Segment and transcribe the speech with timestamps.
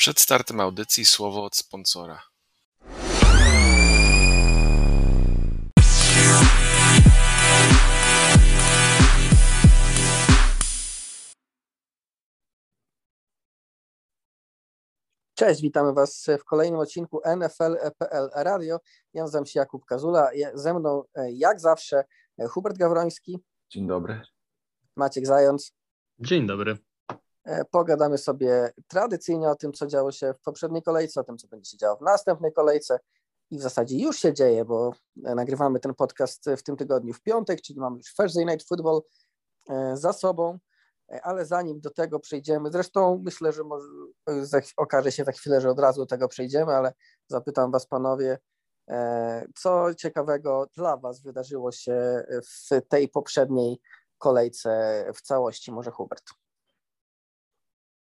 [0.00, 2.22] Przed startem audycji słowo od sponsora.
[15.34, 18.78] Cześć, witamy Was w kolejnym odcinku NFL.pl Radio.
[19.14, 22.04] Ja nazywam się Jakub Kazula, ze mną e, jak zawsze
[22.38, 23.38] e, Hubert Gawroński.
[23.70, 24.22] Dzień dobry.
[24.96, 25.72] Maciek Zając.
[26.18, 26.89] Dzień dobry.
[27.44, 31.48] E, pogadamy sobie tradycyjnie o tym, co działo się w poprzedniej kolejce, o tym, co
[31.48, 32.98] będzie się działo w następnej kolejce
[33.50, 37.60] i w zasadzie już się dzieje, bo nagrywamy ten podcast w tym tygodniu w piątek,
[37.60, 39.02] czyli mamy już Thursday Night Football
[39.94, 40.58] za sobą.
[41.10, 43.86] E, ale zanim do tego przejdziemy, zresztą myślę, że może
[44.76, 46.92] okaże się za chwilę, że od razu do tego przejdziemy, ale
[47.26, 48.38] zapytam Was panowie,
[48.88, 53.80] e, co ciekawego dla Was wydarzyło się w tej poprzedniej
[54.18, 56.39] kolejce w całości, może Hubert?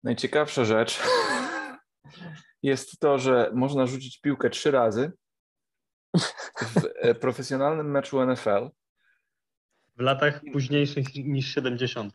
[0.08, 1.02] Najciekawsza rzecz
[2.62, 5.12] jest to, że można rzucić piłkę trzy razy
[6.60, 8.70] w e, profesjonalnym meczu NFL.
[9.96, 12.14] W latach późniejszych niż 70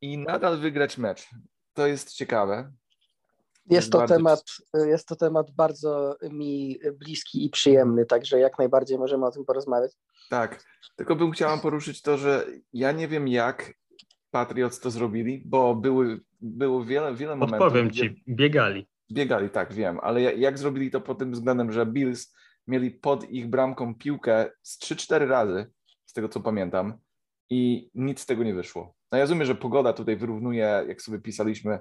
[0.00, 1.28] i nadal wygrać mecz.
[1.72, 2.72] To jest ciekawe.
[3.70, 4.42] Jest to, temat,
[4.74, 9.92] jest to temat bardzo mi bliski i przyjemny, także jak najbardziej możemy o tym porozmawiać.
[10.30, 10.64] Tak,
[10.96, 13.72] tylko bym chciał poruszyć to, że ja nie wiem jak
[14.36, 17.66] Patriots to zrobili, bo były, było wiele, wiele momentów.
[17.66, 18.88] Odpowiem ci, biegali.
[19.12, 22.34] Biegali, tak, wiem, ale jak zrobili to pod tym względem, że Bills
[22.66, 25.66] mieli pod ich bramką piłkę z 3-4 razy,
[26.06, 26.98] z tego co pamiętam,
[27.50, 28.94] i nic z tego nie wyszło.
[29.12, 31.78] No ja rozumiem, że pogoda tutaj wyrównuje, jak sobie pisaliśmy,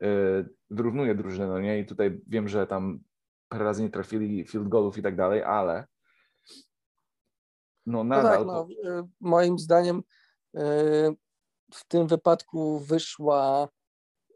[0.00, 1.78] yy, wyrównuje drużynę, no nie?
[1.78, 3.00] I tutaj wiem, że tam
[3.48, 5.86] parę razy nie trafili field goalów i tak dalej, ale
[7.86, 8.46] no nadal...
[8.46, 10.02] No tak, no, y, moim zdaniem
[10.56, 10.60] y,
[11.72, 13.68] w tym wypadku wyszła,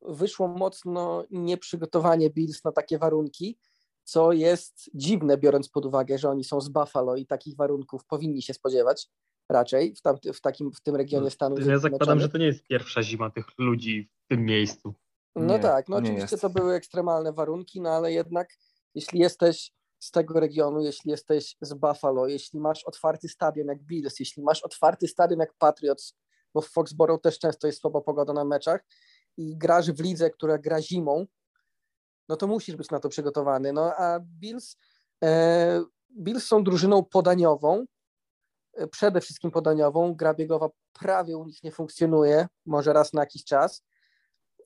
[0.02, 3.58] wyszło mocno nieprzygotowanie Bills na takie warunki,
[4.04, 8.42] co jest dziwne, biorąc pod uwagę, że oni są z Buffalo i takich warunków powinni
[8.42, 9.08] się spodziewać
[9.48, 12.46] raczej w, tam, w, takim, w tym regionie no, Stanów Ja zakładam, że to nie
[12.46, 14.94] jest pierwsza zima tych ludzi w tym miejscu.
[15.36, 16.41] No nie, tak, no oczywiście jest.
[16.42, 18.48] to były ekstremalne warunki, no ale jednak
[18.94, 24.20] jeśli jesteś z tego regionu, jeśli jesteś z Buffalo, jeśli masz otwarty stadion jak Bills,
[24.20, 26.14] jeśli masz otwarty stadion jak Patriots,
[26.56, 28.81] bo w Foxborough też często jest słaba pogoda na meczach
[29.37, 31.27] i grasz w lidze, która gra zimą,
[32.28, 33.72] no to musisz być na to przygotowany.
[33.72, 34.77] No a Bills,
[35.25, 37.84] e, Bills są drużyną podaniową,
[38.91, 40.15] przede wszystkim podaniową.
[40.15, 43.83] Gra biegowa prawie u nich nie funkcjonuje, może raz na jakiś czas.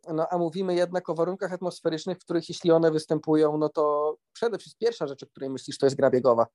[0.09, 4.59] No a mówimy jednak o warunkach atmosferycznych, w których jeśli one występują, no to przede
[4.59, 6.47] wszystkim pierwsza rzecz, o której myślisz, to jest gra biegowa.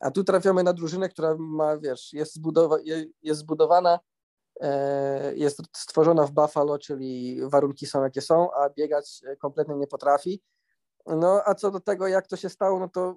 [0.00, 2.76] A tu trafiamy na drużynę, która ma, wiesz, jest, zbudowa
[3.22, 4.15] jest zbudowana, e,
[5.34, 10.42] jest stworzona w Buffalo, czyli warunki są jakie są, a biegać kompletnie nie potrafi.
[11.06, 13.16] No a co do tego, jak to się stało, no to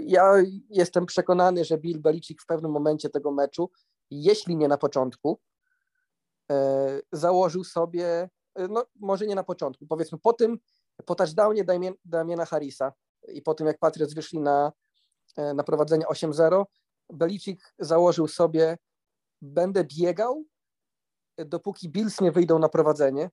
[0.00, 0.34] ja
[0.70, 3.70] jestem przekonany, że Bill Belichick w pewnym momencie tego meczu,
[4.10, 5.40] jeśli nie na początku,
[6.50, 10.58] e, założył sobie, e, no może nie na początku, powiedzmy po tym,
[11.04, 12.92] po touchdownie Damien, Damiena Harrisa
[13.28, 14.72] i po tym, jak Patriots wyszli na,
[15.36, 16.66] e, na prowadzenie 8-0,
[17.12, 18.78] Belichick założył sobie,
[19.42, 20.44] będę biegał,
[21.46, 23.30] dopóki Bills nie wyjdą na prowadzenie,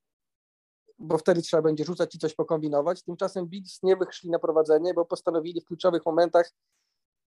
[1.00, 3.04] bo wtedy trzeba będzie rzucać i coś pokombinować.
[3.04, 6.52] Tymczasem Bills nie wyszli na prowadzenie, bo postanowili w kluczowych momentach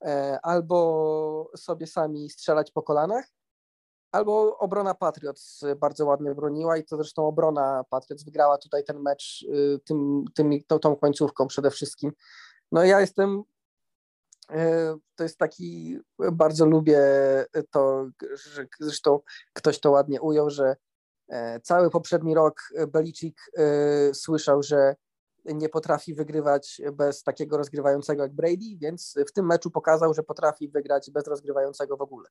[0.05, 3.25] e, albo sobie sami strzelać po kolanach,
[4.13, 9.43] albo obrona Patriots bardzo ładnie broniła i to zresztą obrona Patriots wygrała tutaj ten mecz
[9.43, 12.13] y, tym, tym, tą, tą końcówką przede wszystkim.
[12.73, 13.43] No ja jestem,
[15.15, 15.99] to jest taki,
[16.33, 17.01] bardzo lubię
[17.71, 18.09] to,
[18.55, 19.21] że zresztą
[19.53, 20.77] ktoś to ładnie ujął, że
[21.29, 24.97] E, cały poprzedni rok Belichick e, słyszał, że
[25.45, 30.69] nie potrafi wygrywać bez takiego rozgrywającego jak Brady, więc w tym meczu pokazał, że potrafi
[30.69, 32.29] wygrać bez rozgrywającego w ogóle.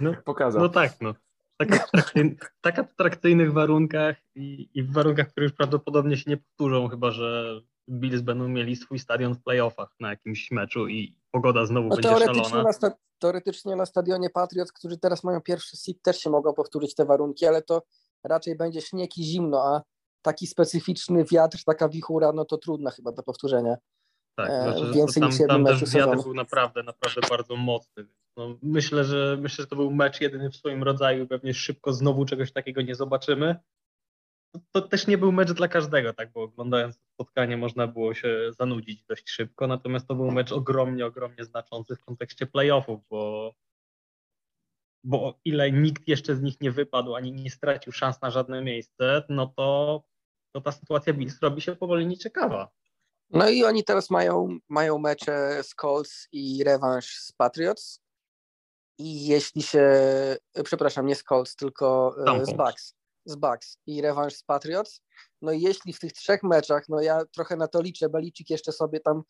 [0.00, 0.62] No, pokazał.
[0.62, 1.14] No tak, no.
[1.56, 2.14] Tak, tak,
[2.60, 7.60] tak atrakcyjnych warunkach i, i w warunkach, które już prawdopodobnie się nie powtórzą, chyba że
[7.88, 12.26] Bills będą mieli swój stadion w playoffach na jakimś meczu i pogoda znowu no, będzie
[12.26, 12.62] szalona.
[12.62, 16.94] Na sta- teoretycznie na stadionie Patriots, którzy teraz mają pierwszy seed, też się mogą powtórzyć
[16.94, 17.82] te warunki, ale to
[18.24, 19.82] raczej będzie śnieg i zimno, a
[20.22, 23.76] taki specyficzny wiatr, taka wichura, no to trudna chyba do powtórzenia.
[24.36, 28.06] Tak, e, znaczy, więcej tam, niż tam też wiatr był naprawdę, naprawdę bardzo mocny.
[28.36, 31.26] No, myślę, że myślę, że to był mecz jedyny w swoim rodzaju.
[31.26, 33.56] Pewnie szybko znowu czegoś takiego nie zobaczymy
[34.72, 39.04] to też nie był mecz dla każdego, tak, bo oglądając spotkanie można było się zanudzić
[39.04, 43.54] dość szybko, natomiast to był mecz ogromnie, ogromnie znaczący w kontekście playoffów, bo,
[45.04, 48.62] bo o ile nikt jeszcze z nich nie wypadł, ani nie stracił szans na żadne
[48.62, 50.02] miejsce, no to
[50.52, 52.68] to ta sytuacja Bills robi się powoli nieciekawa.
[53.30, 58.00] No i oni teraz mają, mają mecze z Colts i rewanż z Patriots.
[58.98, 59.90] I jeśli się,
[60.64, 62.94] przepraszam, nie z Colts, tylko e, z Bucks,
[63.28, 65.02] z Bucks i rewanż z Patriots.
[65.42, 68.72] No i jeśli w tych trzech meczach, no ja trochę na to liczę, Belicik jeszcze
[68.72, 69.22] sobie tam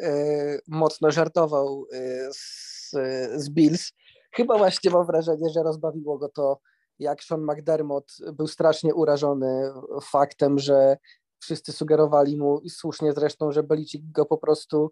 [0.00, 2.90] e, mocno żartował e, z,
[3.34, 3.92] z Bills.
[4.32, 6.60] Chyba właśnie mam wrażenie, że rozbawiło go to,
[6.98, 9.72] jak Sean McDermott był strasznie urażony
[10.02, 10.96] faktem, że
[11.40, 14.90] wszyscy sugerowali mu i słusznie zresztą, że Belicik go po prostu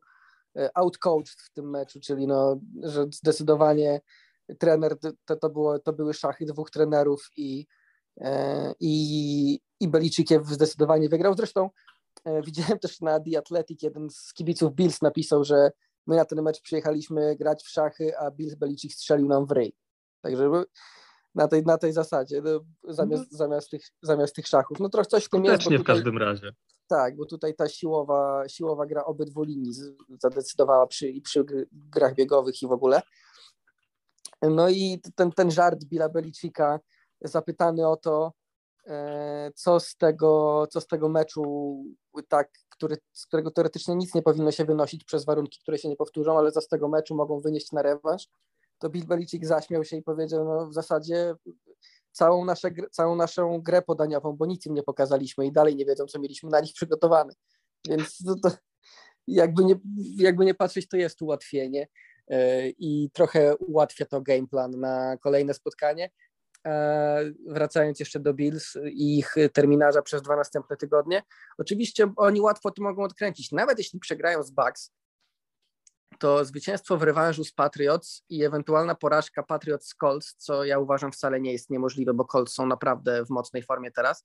[0.57, 4.01] e, outcoached w tym meczu, czyli no, że zdecydowanie
[4.59, 7.67] trener, to, to, było, to były szachy dwóch trenerów i,
[8.81, 11.35] i, i Belicikiew zdecydowanie wygrał.
[11.35, 11.71] Zresztą
[12.25, 15.71] e, widziałem też na The Athletic, jeden z kibiców Bills napisał, że
[16.07, 19.73] my na ten mecz przyjechaliśmy grać w szachy, a Bills Belicik strzelił nam w ryj.
[20.21, 20.51] Także
[21.35, 22.61] na tej, na tej zasadzie, no,
[22.95, 23.39] zamiast, mhm.
[23.39, 24.81] zamiast, tych, zamiast tych szachów.
[24.81, 25.63] No trochę coś w tym jest.
[25.63, 26.51] Tutaj, w każdym razie.
[26.89, 29.73] Tak, bo tutaj ta siłowa, siłowa gra obydwu linii
[30.23, 33.03] zadecydowała przy, przy grach biegowych i w ogóle.
[34.43, 36.81] No i ten, ten żart Billa Belicika
[37.21, 38.33] zapytany o to,
[38.87, 41.45] e, co z tego, co z tego meczu,
[42.29, 45.97] tak, który, z którego teoretycznie nic nie powinno się wynosić przez warunki, które się nie
[45.97, 48.29] powtórzą, ale co z tego meczu mogą wynieść na rewanż
[48.79, 51.35] to Bill Belichick zaśmiał się i powiedział, no w zasadzie
[52.13, 56.07] całą, nasze, całą naszą grę podaniową, bo nic im nie pokazaliśmy i dalej nie wiedzą,
[56.07, 57.33] co mieliśmy na nich przygotowane.
[57.89, 58.57] Więc to, to
[59.27, 59.75] jakby, nie,
[60.17, 61.89] jakby nie patrzeć, to jest ułatwienie
[62.29, 66.11] e, i trochę ułatwia to game plan na kolejne spotkanie.
[66.67, 71.23] E, wracając jeszcze do Bills i ich terminarza przez dwa następne tygodnie,
[71.59, 73.53] oczywiście oni łatwo to mogą odkręcić.
[73.53, 74.93] Nawet jeśli przegrają z Bucks,
[76.19, 81.13] to zwycięstwo w rewanżu z Patriots i ewentualna porażka Patriots z Colts, co ja uważam
[81.13, 84.25] wcale nie jest niemożliwe, bo Colts są naprawdę w mocnej formie teraz,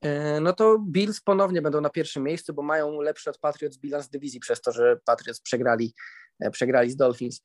[0.00, 4.08] e, no to Bills ponownie będą na pierwszym miejscu, bo mają lepszy od Patriots bilans
[4.08, 5.94] dywizji przez to, że Patriots przegrali,
[6.40, 7.40] e, przegrali z Dolphins.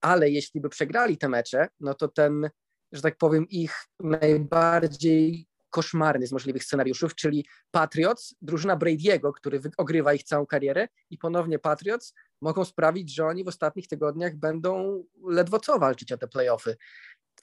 [0.00, 2.50] Ale jeśli by przegrali te mecze, no to ten,
[2.96, 10.14] że tak powiem, ich najbardziej koszmarny z możliwych scenariuszów, czyli Patriots, drużyna Brady'ego, który ogrywa
[10.14, 15.60] ich całą karierę i ponownie Patriots mogą sprawić, że oni w ostatnich tygodniach będą ledwo
[15.60, 16.76] co walczyć o te playoffy.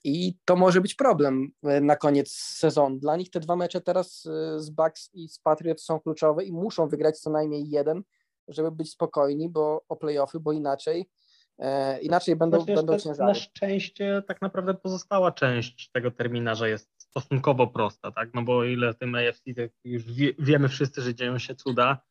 [0.04, 3.00] I to może być problem e, na koniec sezonu.
[3.00, 6.52] Dla nich te dwa mecze teraz e, z Bucks i z Patriots są kluczowe i
[6.54, 8.04] muszą wygrać co najmniej jeden,
[8.48, 11.10] żeby być spokojni bo o playoffy, bo inaczej
[12.02, 13.28] inaczej będą, znaczy, będą ciężary.
[13.28, 18.34] Na szczęście tak naprawdę pozostała część tego terminarza jest stosunkowo prosta, tak?
[18.34, 19.44] No bo ile w tym AFC
[19.84, 22.02] już wie, wiemy wszyscy, że dzieją się cuda,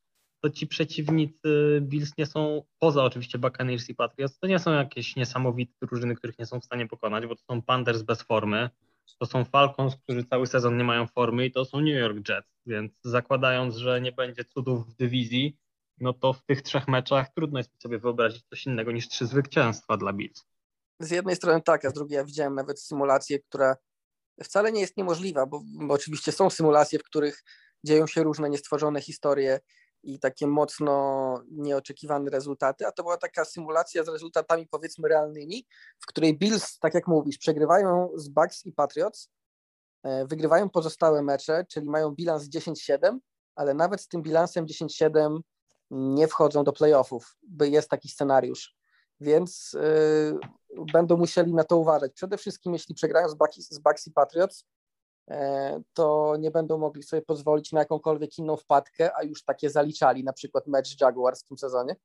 [0.40, 5.16] to ci przeciwnicy Bills nie są, poza oczywiście Buccaneers i Patriots, to nie są jakieś
[5.16, 8.70] niesamowite drużyny, których nie są w stanie pokonać, bo to są Panthers bez formy,
[9.18, 12.48] to są Falcons, którzy cały sezon nie mają formy i to są New York Jets,
[12.66, 15.56] więc zakładając, że nie będzie cudów w dywizji,
[16.02, 19.96] no to w tych trzech meczach trudno jest sobie wyobrazić coś innego niż trzy zwycięstwa
[19.96, 20.44] dla Bills.
[21.00, 23.76] Z jednej strony tak, a z drugiej ja widziałem nawet symulację, która
[24.44, 27.43] wcale nie jest niemożliwa, bo, bo oczywiście są symulacje, w których
[27.84, 29.60] dzieją się różne niestworzone historie
[30.02, 35.66] i takie mocno nieoczekiwane rezultaty, a to była taka symulacja z rezultatami powiedzmy realnymi,
[36.00, 39.31] w której Bills, tak jak mówisz, przegrywają z Bucks i Patriots,
[40.02, 43.19] e, wygrywają pozostałe mecze, czyli mają bilans 10-7,
[43.54, 45.40] ale nawet z tym bilansem 10-7
[45.92, 48.76] nie wchodzą do playoffów, by jest taki scenariusz.
[49.20, 49.76] Więc
[50.72, 52.12] yy, będą musieli na to uważać.
[52.12, 54.64] Przede wszystkim, jeśli przegrają z Bucks, z Bucks i Patriots,
[55.30, 60.25] E, to nie będą mogli sobie pozwolić na jakąkolwiek inną wpadkę, a już takie zaliczali,
[60.25, 61.96] na przykład mecz Jaguars w tym sezonie.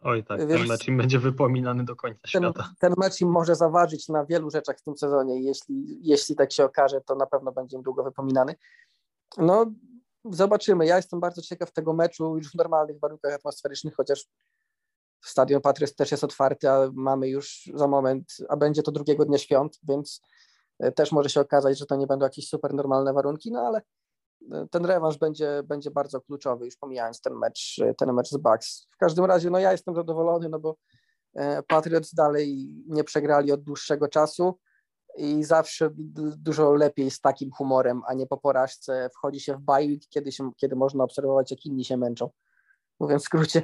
[0.00, 2.72] Oj tak, Więc ten mecz im będzie wypominany do końca ten, świata.
[2.78, 6.64] Ten mecz im może zaważyć na wielu rzeczach w tym sezonie jeśli, jeśli tak się
[6.64, 8.54] okaże, to na pewno będzie im długo wypominany.
[9.38, 9.66] No
[10.32, 14.26] zobaczymy, ja jestem bardzo ciekaw tego meczu już w normalnych warunkach atmosferycznych, chociaż
[15.24, 19.38] stadion Patriots też jest otwarty, a mamy już za moment, a będzie to drugiego dnia
[19.38, 20.20] świąt, więc
[20.78, 23.82] E, też może się okazać, że to nie będą jakieś super normalne warunki, no ale
[24.52, 28.36] e, ten rewanż będzie, będzie bardzo kluczowy, już pomijając ten mecz, e, ten mecz z
[28.36, 28.88] Bucks.
[28.94, 30.76] W każdym razie, no ja jestem zadowolony, no bo
[31.68, 34.58] Patriots dalej nie przegrali od dłuższego czasu
[35.18, 35.90] i zawsze
[36.36, 40.50] dużo lepiej z takim humorem, a nie po porażce wchodzi się w bajwik, kiedy, się,
[40.56, 42.30] kiedy można obserwować, jak inni się męczą.
[43.00, 43.62] Mówiąc w skrócie.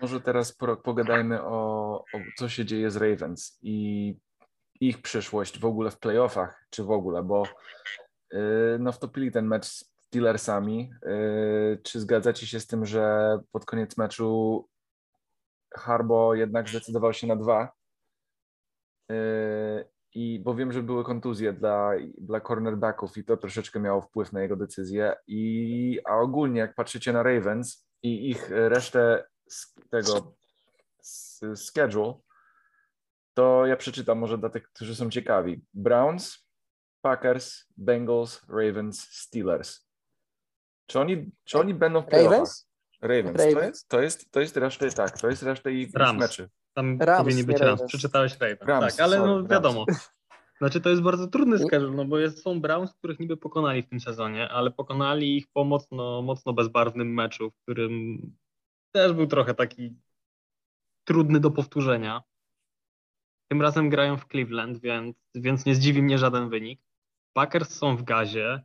[0.00, 4.16] Może teraz pogadajmy o, o co się dzieje z Ravens i
[4.80, 7.42] ich przyszłość w ogóle w playoffach, czy w ogóle, bo
[8.32, 10.90] yy, no wtopili ten mecz z Steelersami.
[11.02, 14.68] Yy, czy zgadzacie się z tym, że pod koniec meczu
[15.74, 17.72] Harbo jednak zdecydował się na dwa?
[19.08, 24.32] Yy, i bo wiem, że były kontuzje dla, dla cornerbacków i to troszeczkę miało wpływ
[24.32, 25.16] na jego decyzję.
[25.26, 30.36] I, a ogólnie, jak patrzycie na Ravens i ich resztę z tego
[31.54, 32.14] schedule,
[33.34, 35.64] to ja przeczytam może dla tych, którzy są ciekawi.
[35.74, 36.46] Browns,
[37.00, 39.86] Packers, Bengals, Ravens, Steelers.
[40.86, 42.38] Czy oni, czy oni będą w playoffach?
[42.38, 42.70] Ravens?
[43.02, 43.38] Ravens.
[43.38, 43.54] Ravens.
[43.54, 46.20] To, jest, to, jest, to jest reszta, tak, to jest reszta ich Rams.
[46.20, 46.50] meczy.
[46.74, 47.82] Tam Rams, powinni być Rams.
[47.82, 48.60] Przeczytałeś Ravens.
[48.60, 49.84] Rams, tak, ale sorry, no wiadomo.
[49.88, 50.10] Rams.
[50.58, 53.88] Znaczy to jest bardzo trudny schedule, no bo jest, są Browns, których niby pokonali w
[53.88, 58.18] tym sezonie, ale pokonali ich po mocno, mocno bezbarwnym meczu, w którym
[58.94, 59.96] też był trochę taki
[61.04, 62.22] trudny do powtórzenia.
[63.50, 66.80] Tym razem grają w Cleveland, więc, więc nie zdziwi mnie żaden wynik.
[67.32, 68.64] Packers są w gazie.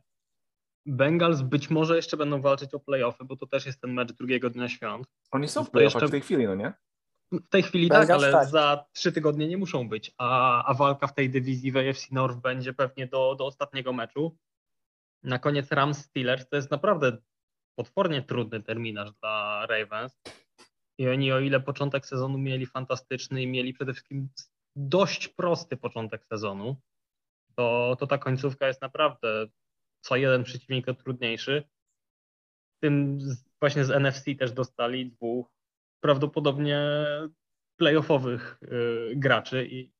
[0.86, 4.50] Bengals być może jeszcze będą walczyć o playoffy, bo to też jest ten mecz drugiego
[4.50, 5.06] dnia świąt.
[5.30, 6.08] Oni są w playoffach jeszcze...
[6.08, 6.72] w tej chwili, no nie?
[7.32, 8.48] W tej chwili tak, ale tak.
[8.48, 12.40] za trzy tygodnie nie muszą być, a, a walka w tej dywizji w AFC North
[12.40, 14.36] będzie pewnie do, do ostatniego meczu.
[15.22, 17.16] Na koniec Rams Steelers to jest naprawdę
[17.78, 20.20] potwornie trudny terminarz dla Ravens.
[20.98, 24.28] I oni o ile początek sezonu mieli fantastyczny i mieli przede wszystkim
[24.76, 26.76] dość prosty początek sezonu,
[27.54, 29.46] to, to ta końcówka jest naprawdę
[30.00, 31.68] co jeden przeciwnik trudniejszy.
[32.82, 33.18] Tym
[33.60, 35.55] właśnie z NFC też dostali dwóch
[36.00, 36.80] prawdopodobnie
[37.76, 39.92] playoffowych y, graczy i,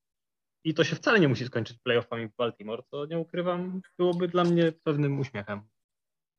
[0.65, 4.45] i to się wcale nie musi skończyć playoffami w Baltimore, co nie ukrywam, byłoby dla
[4.45, 5.61] mnie pewnym uśmiechem.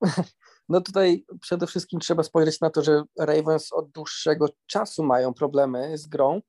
[0.69, 5.97] No tutaj przede wszystkim trzeba spojrzeć na to, że Ravens od dłuższego czasu mają problemy
[5.97, 6.41] z grą,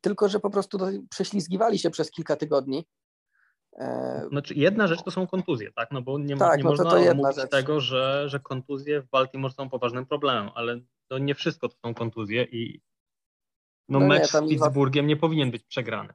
[0.00, 0.78] tylko że po prostu
[1.10, 2.86] prześlizgiwali się przez kilka tygodni.
[3.78, 5.90] E, znaczy jedna rzecz to są kontuzje, tak?
[5.92, 7.50] No bo nie, tak, nie no można to, to mówić rzecz.
[7.50, 10.80] tego, że, że kontuzje w Baltimore są poważnym problemem, ale
[11.10, 12.80] to nie wszystko to są kontuzje i
[13.88, 16.14] no, no mecz nie, z Pittsburghem nie powinien być przegrany.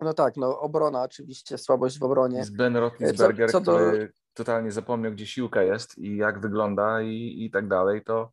[0.00, 2.44] No tak, no obrona oczywiście, słabość w obronie.
[2.44, 3.76] Z Ben Roethlisberger, co, co do...
[3.76, 8.32] który totalnie zapomniał, gdzie siłka jest i jak wygląda i, i tak dalej, to,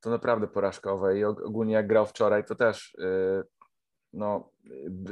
[0.00, 1.18] to naprawdę porażkowe.
[1.18, 3.44] I ogólnie jak grał wczoraj, to też yy,
[4.12, 4.50] no,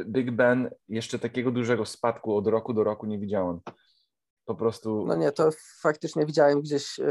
[0.05, 3.61] Big Ben jeszcze takiego dużego spadku od roku do roku nie widziałem.
[4.45, 5.05] Po prostu.
[5.07, 7.07] No nie, to faktycznie widziałem gdzieś, yy,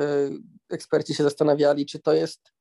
[0.70, 2.54] eksperci się zastanawiali, czy to jest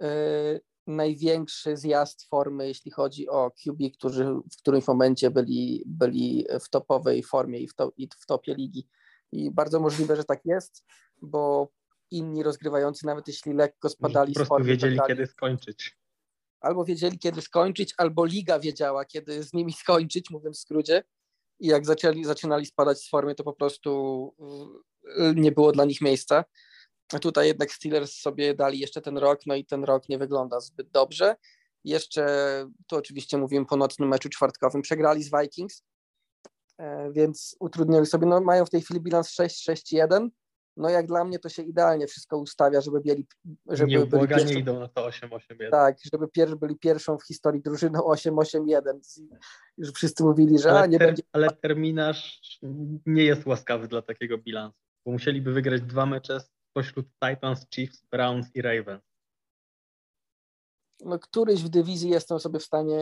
[0.00, 6.68] yy, największy zjazd formy, jeśli chodzi o QB, którzy w którymś momencie byli, byli w
[6.68, 8.88] topowej formie i w, to, i w topie ligi.
[9.32, 10.84] I bardzo możliwe, że tak jest,
[11.22, 11.68] bo
[12.10, 15.98] inni rozgrywający, nawet jeśli lekko spadali po prostu z formy, wiedzieli, tak kiedy skończyć.
[16.60, 21.02] Albo wiedzieli, kiedy skończyć, albo liga wiedziała, kiedy z nimi skończyć, mówiąc w skrócie.
[21.62, 24.34] I jak zaczęli, zaczynali spadać z formy, to po prostu
[25.34, 26.44] nie było dla nich miejsca.
[27.12, 30.60] A tutaj jednak Steelers sobie dali jeszcze ten rok, no i ten rok nie wygląda
[30.60, 31.36] zbyt dobrze.
[31.84, 32.24] Jeszcze,
[32.86, 35.84] tu oczywiście mówiłem po nocnym meczu czwartkowym, przegrali z Vikings,
[36.78, 40.28] e, więc utrudnili sobie, no mają w tej chwili bilans 6-6-1,
[40.76, 43.26] no jak dla mnie to się idealnie wszystko ustawia, żeby byli...
[43.68, 45.70] Żeby nie byli pierwszą, idą na to 8-8-1.
[45.70, 48.82] Tak, żeby pier, byli pierwszą w historii drużyną 8-8-1.
[49.78, 51.22] Już wszyscy mówili, że ale, a, nie ter, będzie...
[51.32, 52.40] Ale terminarz
[53.06, 56.40] nie jest łaskawy dla takiego bilansu, bo musieliby wygrać dwa mecze
[56.72, 59.02] pośród Titans, Chiefs, Browns i Ravens.
[61.04, 62.98] No, któryś w dywizji jestem sobie w stanie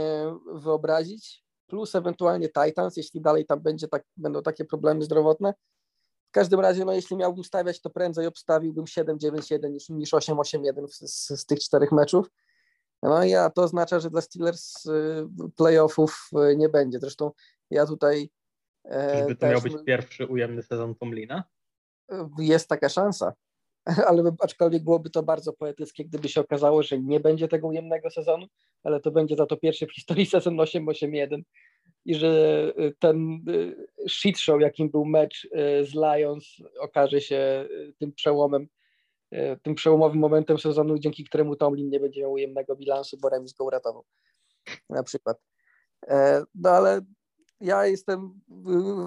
[0.54, 5.54] wyobrazić, plus ewentualnie Titans, jeśli dalej tam będzie tak, będą takie problemy zdrowotne.
[6.30, 11.40] W każdym razie, no, jeśli miałbym stawiać, to prędzej obstawiłbym 7-9-1 niż, niż 8-8-1 z,
[11.40, 12.30] z, tych czterech meczów.
[13.02, 16.98] No i ja to oznacza, że dla Steelers y, playoffów y, nie będzie.
[16.98, 17.30] Zresztą
[17.70, 18.30] ja tutaj.
[18.84, 21.44] E, Czyżby to też, miał być pierwszy ujemny sezon Tomlina?
[22.38, 23.32] Jest taka szansa.
[24.08, 28.46] ale aczkolwiek byłoby to bardzo poetyckie, gdyby się okazało, że nie będzie tego ujemnego sezonu,
[28.82, 31.42] ale to będzie za to pierwszy w historii sezon 8-8-1
[32.04, 35.48] i że y, ten y, shit show, jakim był mecz y,
[35.84, 37.68] z Lions, okaże się
[37.98, 38.68] tym przełomem,
[39.62, 43.64] tym przełomowym momentem sezonu, dzięki któremu Tomlin nie będzie miał ujemnego bilansu, bo remis go
[43.64, 44.04] uratował
[44.88, 45.38] na przykład.
[46.08, 47.00] E, no ale
[47.60, 48.40] ja jestem,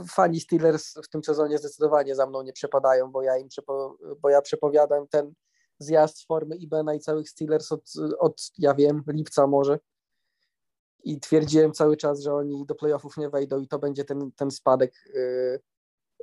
[0.09, 4.29] fani Steelers w tym sezonie zdecydowanie za mną nie przepadają, bo ja im przepo, bo
[4.29, 5.33] ja przepowiadam ten
[5.79, 9.79] zjazd formy Ibena i całych Steelers od, od, ja wiem, lipca może
[11.03, 14.51] i twierdziłem cały czas, że oni do playoffów nie wejdą i to będzie ten, ten
[14.51, 15.59] spadek y,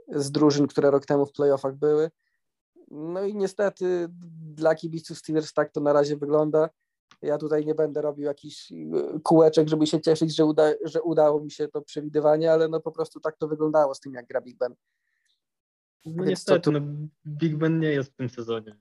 [0.09, 2.11] z drużyn, które rok temu w playoffach były.
[2.91, 4.09] No i niestety
[4.55, 6.71] dla kibiców Steelers tak to na razie wygląda.
[7.23, 8.77] Ja tutaj nie będę robił jakichś e,
[9.23, 12.93] kółeczek, żeby się cieszyć, że, uda, że udało mi się to przewidywanie, ale no po
[12.93, 14.75] prostu tak to wyglądało z tym, jak gra Big Ben.
[16.07, 16.73] No niestety, tu...
[16.73, 16.81] no,
[17.27, 18.77] Big Ben nie jest w tym sezonie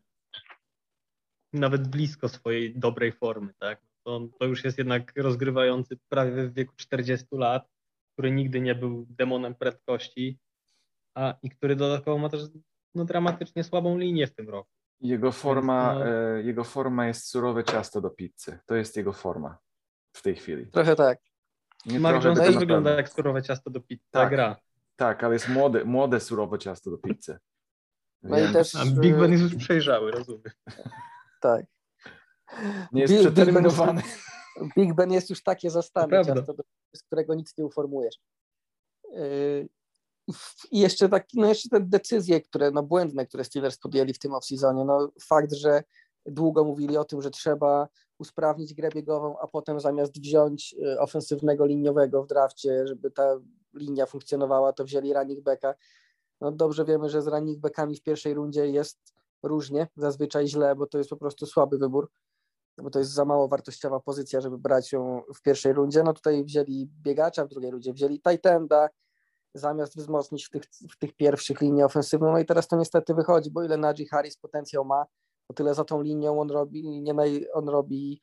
[1.54, 3.82] nawet blisko swojej dobrej formy, tak?
[4.10, 7.68] To, to już jest jednak rozgrywający prawie w wieku 40 lat,
[8.14, 10.40] który nigdy nie był demonem prędkości,
[11.16, 12.42] a i który dodatkowo ma też
[12.96, 14.70] no, dramatycznie słabą linię w tym roku.
[15.02, 16.08] Jego forma, no...
[16.08, 18.60] e, jego forma jest surowe ciasto do pizzy.
[18.66, 19.58] To jest jego forma
[20.14, 20.68] w tej chwili.
[20.68, 21.20] Trochę tak.
[21.86, 24.04] Nie Mark Jones też wygląda jak surowe ciasto do pizzy.
[24.12, 24.56] Tak, gra.
[24.96, 27.38] Tak, ale jest młode, młode surowe ciasto do pizzy.
[28.24, 28.50] No Więc...
[28.50, 28.76] i też...
[28.76, 30.54] A Big Ben jest już przejrzały, rozumiem.
[31.42, 31.66] Tak.
[32.92, 34.02] Nie jest Big, przeterminowany.
[34.02, 34.12] Big
[34.60, 36.54] ben, Big ben jest już takie zastane ciasto,
[36.96, 38.20] z którego nic nie uformujesz.
[39.12, 39.70] Yy,
[40.72, 44.32] I jeszcze tak, no jeszcze te decyzje, które, no błędne, które Steelers podjęli w tym
[44.32, 45.84] off-seasonie, no fakt, że
[46.26, 47.88] długo mówili o tym, że trzeba
[48.20, 53.40] usprawnić grę biegową, a potem zamiast wziąć y, ofensywnego liniowego w drafcie, żeby ta
[53.74, 55.76] linia funkcjonowała, to wzięli running backa.
[56.42, 59.14] No dobrze wiemy, że z running backami w pierwszej rundzie jest
[59.44, 62.10] różnie, zazwyczaj źle, bo to jest po prostu słaby wybór,
[62.84, 66.04] bo to jest za mało wartościowa pozycja, żeby brać ją w pierwszej rundzie.
[66.04, 68.90] No tutaj wzięli biegacza, w drugiej rundzie wzięli Titanda,
[69.54, 72.32] zamiast wzmocnić w tych, w tych pierwszych linii ofensywną.
[72.32, 75.06] No i teraz to niestety wychodzi, bo ile Najee Harris potencjał ma,
[75.50, 78.22] o tyle za tą linią on robi, nie naj, on robi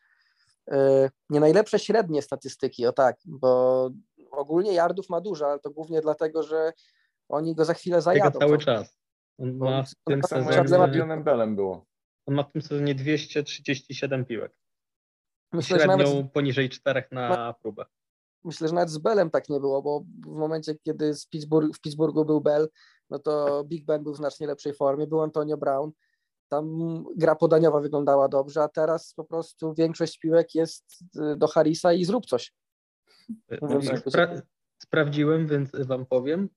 [0.67, 3.91] yy, nie najlepsze średnie statystyki, o tak, bo
[4.31, 6.73] ogólnie yardów ma dużo, ale to głównie dlatego, że
[7.29, 8.39] oni go za chwilę zajadą.
[8.39, 8.99] cały czas.
[9.39, 11.23] On ma w tym sezonie...
[11.25, 11.85] Belem było.
[12.26, 14.52] On ma w tym sezonie 237 piłek.
[15.52, 16.33] Myślę, Średnią że nawet...
[16.33, 17.85] poniżej czterech na próbę.
[18.45, 22.25] Myślę, że nawet z Belem tak nie było, bo w momencie, kiedy Pittsburgh, w Pittsburghu
[22.25, 22.68] był Bell,
[23.11, 25.90] no to Big Ben był w znacznie lepszej formie, był Antonio Brown,
[26.49, 30.85] tam gra podaniowa wyglądała dobrze, a teraz po prostu większość piłek jest
[31.33, 32.52] y, do Harrisa i zrób coś.
[34.06, 34.42] Spra
[34.78, 36.49] sprawdziłem, więc wam powiem.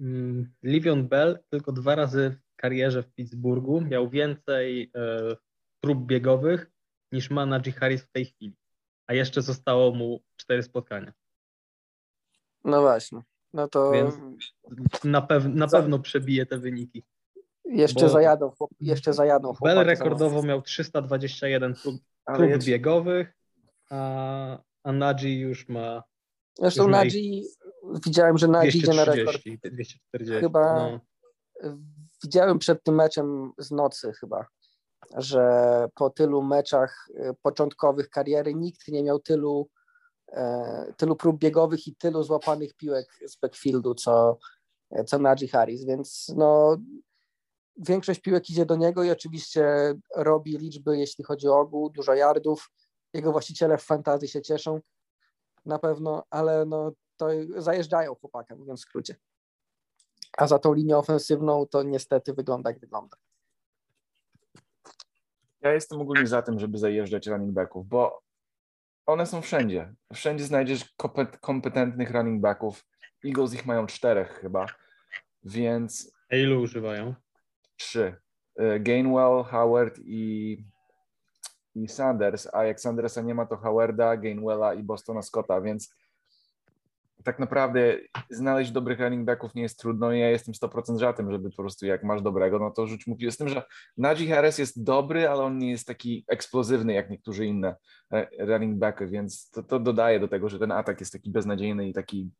[0.00, 5.36] Mm, Livion Bell tylko dwa razy karierze w Pittsburghu miał więcej e,
[5.80, 6.70] prób biegowych
[7.12, 8.56] niż ma Najee Harris w tej chwili.
[9.06, 11.12] A jeszcze zostało mu cztery spotkania.
[12.64, 13.22] No właśnie.
[13.52, 13.92] No to.
[13.92, 14.14] Więc
[15.04, 17.04] na, pew na pewno przebije te wyniki.
[17.64, 23.36] Jeszcze zajadą, jeszcze zajadą Bell rekordowo miał 321 prób, prób biegowych,
[23.90, 26.02] a, a Nadzi już ma
[26.58, 27.44] Zresztą Nadzi,
[28.06, 29.42] widziałem, że Nadzi idzie na rekord.
[29.42, 30.40] 240.
[30.40, 31.00] Chyba no.
[32.24, 34.46] Widziałem przed tym meczem z nocy chyba,
[35.16, 39.68] że po tylu meczach y, początkowych kariery nikt nie miał tylu,
[40.32, 44.38] e, tylu prób biegowych i tylu złapanych piłek z backfieldu, co,
[45.06, 46.76] co Najee Harris, więc no
[47.76, 52.70] większość piłek idzie do niego i oczywiście robi liczby, jeśli chodzi o ogół, dużo yardów.
[53.14, 54.80] Jego właściciele w fantazji się cieszą
[55.66, 59.16] na pewno, ale no to zajeżdżają chłopaka, mówiąc w skrócie.
[60.36, 63.16] A za tą linią ofensywną to niestety wygląda jak wygląda.
[65.60, 68.22] Ja jestem ogólnie za tym, żeby zajeżdżać running backów, bo
[69.06, 69.94] one są wszędzie.
[70.14, 70.94] Wszędzie znajdziesz
[71.40, 72.86] kompetentnych running backów.
[73.24, 74.66] Eagles ich mają czterech chyba,
[75.42, 76.14] więc...
[76.30, 77.14] A ilu używają?
[77.76, 78.16] Trzy.
[78.60, 80.58] Y, Gainwell, Howard i
[81.74, 85.94] i Sanders, a jak Sandersa nie ma, to Howarda, Gainwella i Bostona Scotta, więc
[87.24, 87.98] tak naprawdę
[88.30, 91.86] znaleźć dobrych running backów nie jest trudno ja jestem 100% za tym, żeby po prostu
[91.86, 93.62] jak masz dobrego, no to rzuć mu Z tym, że
[93.96, 97.76] Najee Harris jest dobry, ale on nie jest taki eksplozywny jak niektórzy inne
[98.12, 101.88] e, running backy, więc to, to dodaje do tego, że ten atak jest taki beznadziejny
[101.88, 102.30] i taki...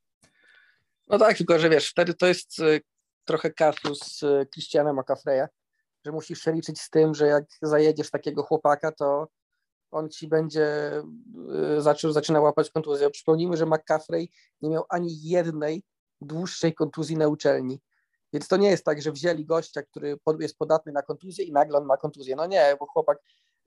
[1.08, 2.80] No tak, tylko że wiesz, wtedy to jest e,
[3.24, 5.46] trochę kasus e, Christiana McAfreya,
[6.06, 9.28] że musisz liczyć z tym, że jak zajedziesz takiego chłopaka, to
[9.94, 10.92] on ci będzie
[11.78, 13.10] y, zaczął, zaczyna łapać kontuzję.
[13.10, 14.30] Przypomnijmy, że McCaffrey
[14.60, 15.82] nie miał ani jednej
[16.20, 17.80] dłuższej kontuzji na uczelni.
[18.32, 21.78] Więc to nie jest tak, że wzięli gościa, który jest podatny na kontuzję i nagle
[21.78, 22.36] on ma kontuzję.
[22.36, 23.18] No nie, bo chłopak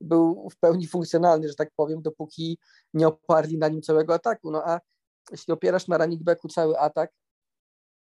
[0.02, 2.60] był w pełni funkcjonalny, że tak powiem, dopóki
[2.94, 4.52] nie oparli na nim całego ataku.
[4.52, 4.80] No a
[5.32, 7.12] jeśli opierasz na running backu cały atak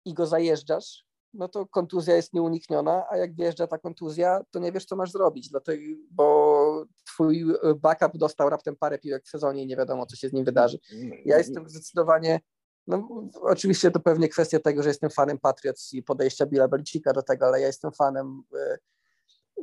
[0.04, 4.72] i go zajeżdżasz, no to kontuzja jest nieunikniona, a jak wjeżdża ta kontuzja, to nie
[4.72, 9.66] wiesz, co masz zrobić, dlatego, bo twój backup dostał raptem parę piłek w sezonie i
[9.66, 10.78] nie wiadomo, co się z nim wydarzy.
[11.24, 12.40] Ja jestem zdecydowanie,
[12.86, 13.08] no
[13.40, 17.46] oczywiście to pewnie kwestia tego, że jestem fanem Patriots i podejścia Billa Belicika do tego,
[17.46, 18.78] ale ja jestem fanem e,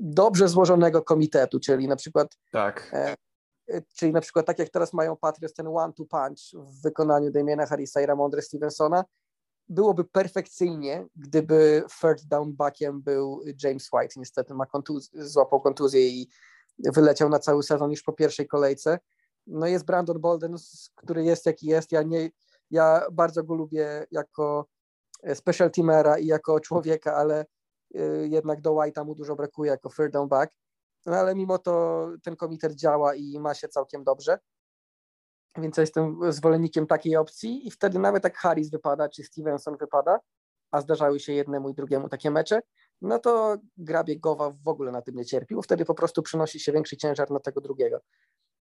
[0.02, 2.92] dobrze złożonego komitetu, czyli na przykład tak.
[2.94, 3.16] E,
[3.68, 7.66] e, czyli na przykład tak jak teraz mają Patriots ten one-two punch w wykonaniu Damiena
[7.66, 9.04] Harrisa i Ramondre Stevensona,
[9.70, 14.14] byłoby perfekcyjnie, gdyby third down backiem był James White.
[14.18, 16.30] Niestety ma kontuz złapał kontuzję i
[16.80, 19.00] wyleciał na cały sezon już po pierwszej kolejce.
[19.48, 20.56] No jest Brandon Bolden,
[20.96, 21.92] który jest jaki jest.
[21.92, 22.30] Ja, nie,
[22.72, 24.66] ja bardzo go lubię jako
[25.34, 27.46] special teamera i jako człowieka, ale
[27.96, 30.54] y, jednak do White'a mu dużo brakuje jako third down back.
[31.06, 34.40] No ale mimo to ten komitet działa i ma się całkiem dobrze.
[35.58, 40.20] Więc ja jestem zwolennikiem takiej opcji i wtedy nawet jak Harris wypada, czy Stevenson wypada,
[40.72, 42.62] a zdarzały się jednemu i drugiemu takie mecze,
[43.02, 44.04] no to gra
[44.64, 47.40] w ogóle na tym nie cierpi, bo wtedy po prostu przynosi się większy ciężar na
[47.40, 48.02] tego drugiego.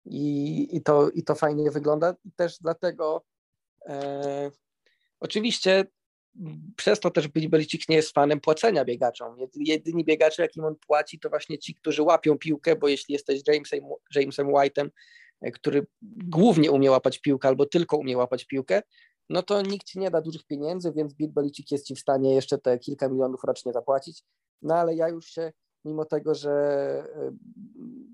[0.05, 2.15] I, i, to, i to fajnie wygląda.
[2.25, 3.25] I też dlatego
[3.85, 4.51] e,
[5.19, 5.85] oczywiście
[6.75, 9.37] przez to też Belicik nie jest fanem płacenia biegaczom.
[9.55, 13.79] Jedyni biegacze, jakim on płaci, to właśnie ci, którzy łapią piłkę, bo jeśli jesteś Jamesem,
[14.15, 14.89] Jamesem White'em,
[15.53, 18.81] który głównie umie łapać piłkę albo tylko umie łapać piłkę,
[19.29, 22.35] no to nikt ci nie da dużych pieniędzy, więc Bill Belicik jest ci w stanie
[22.35, 24.23] jeszcze te kilka milionów rocznie zapłacić.
[24.61, 25.51] No ale ja już się,
[25.85, 26.51] mimo tego, że
[27.15, 27.31] e,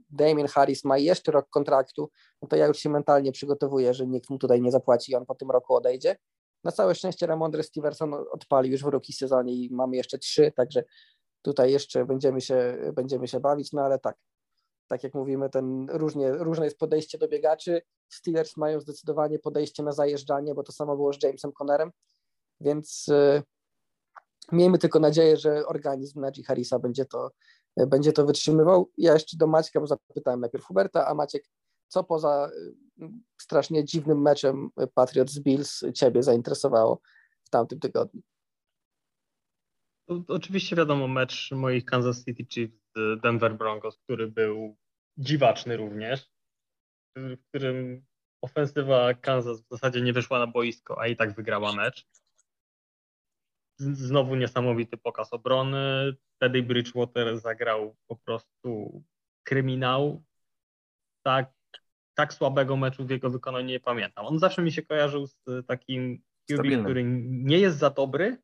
[0.09, 2.09] Damien Harris ma jeszcze rok kontraktu,
[2.41, 5.25] no to ja już się mentalnie przygotowuję, że nikt mu tutaj nie zapłaci i on
[5.25, 6.15] po tym roku odejdzie.
[6.63, 10.83] Na całe szczęście Ramondre Stevenson odpalił już w rookie sezonie i mamy jeszcze trzy, także
[11.41, 14.17] tutaj jeszcze będziemy się, będziemy się bawić, no ale tak,
[14.91, 17.81] tak jak mówimy, ten różnie, różne jest podejście do biegaczy.
[18.09, 21.91] Steelers mają zdecydowanie podejście na zajeżdżanie, bo to samo było z Jamesem Connerem,
[22.61, 23.43] więc y,
[24.51, 27.31] miejmy tylko nadzieję, że organizm Najee Harrisa będzie to,
[27.87, 28.89] będzie to wytrzymywał.
[28.97, 31.43] Ja jeszcze do Maćka, bo zapytałem najpierw Huberta, a Maciek,
[31.87, 32.49] co poza
[33.01, 33.09] y,
[33.41, 37.01] strasznie dziwnym meczem Patriots Bills ciebie zainteresowało
[37.43, 38.21] w tamtym tygodniu?
[40.27, 44.77] Oczywiście wiadomo mecz moich Kansas City Chiefs z Denver Broncos, który był
[45.17, 46.31] dziwaczny również,
[47.15, 48.05] w którym
[48.41, 52.07] ofensywa Kansas w zasadzie nie wyszła na boisko, a i tak wygrała mecz.
[53.79, 56.15] Znowu niesamowity pokaz obrony.
[56.41, 59.03] Teddy Bridgewater zagrał po prostu
[59.43, 60.23] kryminał.
[61.25, 61.53] Tak,
[62.13, 64.25] tak słabego meczu w jego wykonaniu nie pamiętam.
[64.25, 68.37] On zawsze mi się kojarzył z takim QB, który nie jest za dobry,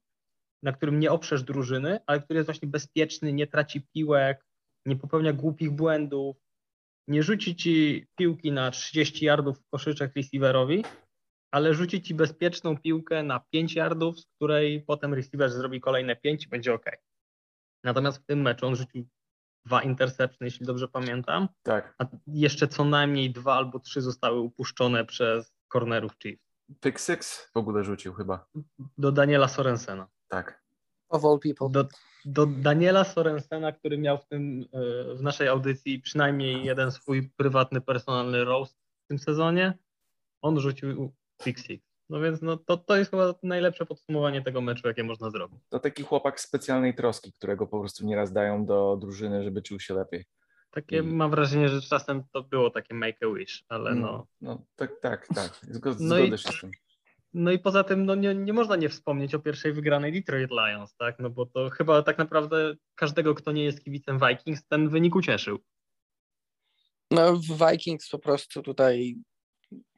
[0.64, 4.46] na którym nie oprzesz drużyny, ale który jest właśnie bezpieczny, nie traci piłek,
[4.86, 6.38] nie popełnia głupich błędów,
[7.08, 10.84] nie rzuci ci piłki na 30 yardów w koszyczek receiverowi,
[11.52, 16.46] ale rzuci ci bezpieczną piłkę na 5 yardów, z której potem receiver zrobi kolejne 5
[16.46, 16.86] i będzie ok.
[17.84, 19.08] Natomiast w tym meczu on rzucił
[19.66, 21.48] dwa interception, jeśli dobrze pamiętam.
[21.64, 21.96] Tak.
[22.00, 26.44] A jeszcze co najmniej dwa albo trzy zostały upuszczone przez cornerów Chiefs.
[26.82, 28.48] Pick six w ogóle rzucił chyba.
[28.98, 30.08] Do Daniela Sorensena.
[30.28, 30.64] Tak.
[31.10, 31.70] Of all people.
[31.70, 31.88] Do,
[32.26, 37.82] do Daniela Sorensena, który miał w, tym, e, w naszej audycji przynajmniej jeden swój prywatny,
[37.82, 39.78] personalny roast w tym sezonie,
[40.42, 41.14] on rzucił
[41.44, 41.88] pick six.
[42.10, 45.60] No więc no, to, to jest chyba najlepsze podsumowanie tego meczu, jakie można zrobić.
[45.70, 49.94] To taki chłopak specjalnej troski, którego po prostu nieraz dają do drużyny, żeby czuł się
[49.94, 50.26] lepiej.
[50.72, 51.02] Takie I...
[51.02, 54.28] mam wrażenie, że czasem to było takie make a wish, ale no.
[54.42, 55.60] No, no tak, tak, tak.
[55.62, 56.72] Zgod, no i, się z tym.
[57.40, 60.96] No i poza tym no nie, nie można nie wspomnieć o pierwszej wygranej Detroit Lions,
[60.96, 61.20] tak?
[61.20, 65.60] No bo to chyba tak naprawdę każdego, kto nie jest kibicem Vikings, ten wynik ucieszył.
[67.12, 67.40] No
[67.72, 69.16] Vikings po prostu tutaj,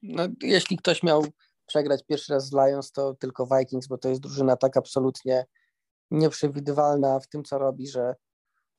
[0.04, 1.26] no jeśli ktoś miał
[1.66, 5.46] przegrać pierwszy raz z Lions, to tylko Vikings, bo to jest drużyna tak absolutnie
[6.12, 8.16] nieprzewidywalna w tym, co robi, że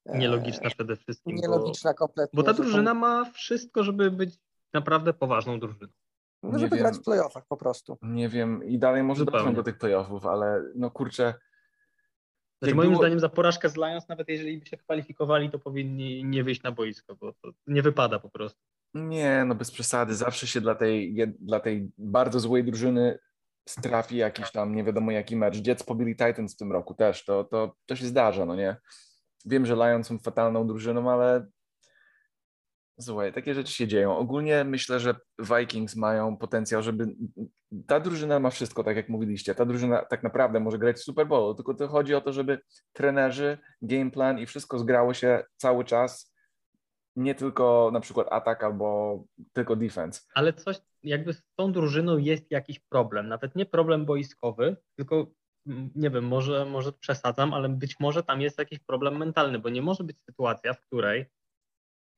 [0.07, 1.37] e, Nielogiczna przede wszystkim.
[1.37, 2.37] Nielogiczna kompletnie.
[2.37, 4.38] Bo ta drużyna ma wszystko, żeby być
[4.73, 5.92] naprawdę poważną drużyną.
[6.42, 7.98] No, żeby grać w playoffach po prostu.
[8.03, 11.35] Nie wiem i dalej może dojdą do tych playoffów, ale no kurczę.
[12.62, 13.03] Znaczy, moim było...
[13.03, 16.72] zdaniem za porażkę z Lions, nawet jeżeli by się kwalifikowali, to powinni nie wyjść na
[16.72, 18.61] boisko, bo to nie wypada po prostu.
[18.94, 20.14] Nie, no bez przesady.
[20.14, 23.18] Zawsze się dla tej, dla tej bardzo złej drużyny
[23.68, 25.66] strafi jakiś tam nie wiadomo jaki mecz.
[25.66, 27.24] Jets pobili Titans w tym roku też.
[27.24, 28.76] To, to, to się zdarza, no nie?
[29.46, 31.46] Wiem, że Lions są fatalną drużyną, ale
[33.01, 34.17] Słuchaj, takie rzeczy się dzieją.
[34.17, 37.07] Ogólnie myślę, że Vikings mają potencjał, żeby.
[37.87, 39.55] Ta drużyna ma wszystko, tak jak mówiliście.
[39.55, 42.61] Ta drużyna tak naprawdę może grać w Super Bowl, tylko to chodzi o to, żeby
[42.93, 46.35] trenerzy, game plan i wszystko zgrało się cały czas.
[47.17, 49.19] Nie tylko na przykład atak albo
[49.53, 50.21] tylko defense.
[50.35, 53.29] Ale coś, jakby z tą drużyną jest jakiś problem.
[53.29, 55.27] Nawet nie problem boiskowy, tylko
[55.67, 59.69] mm, nie wiem, może, może przesadzam, ale być może tam jest jakiś problem mentalny, bo
[59.69, 61.27] nie może być sytuacja, w której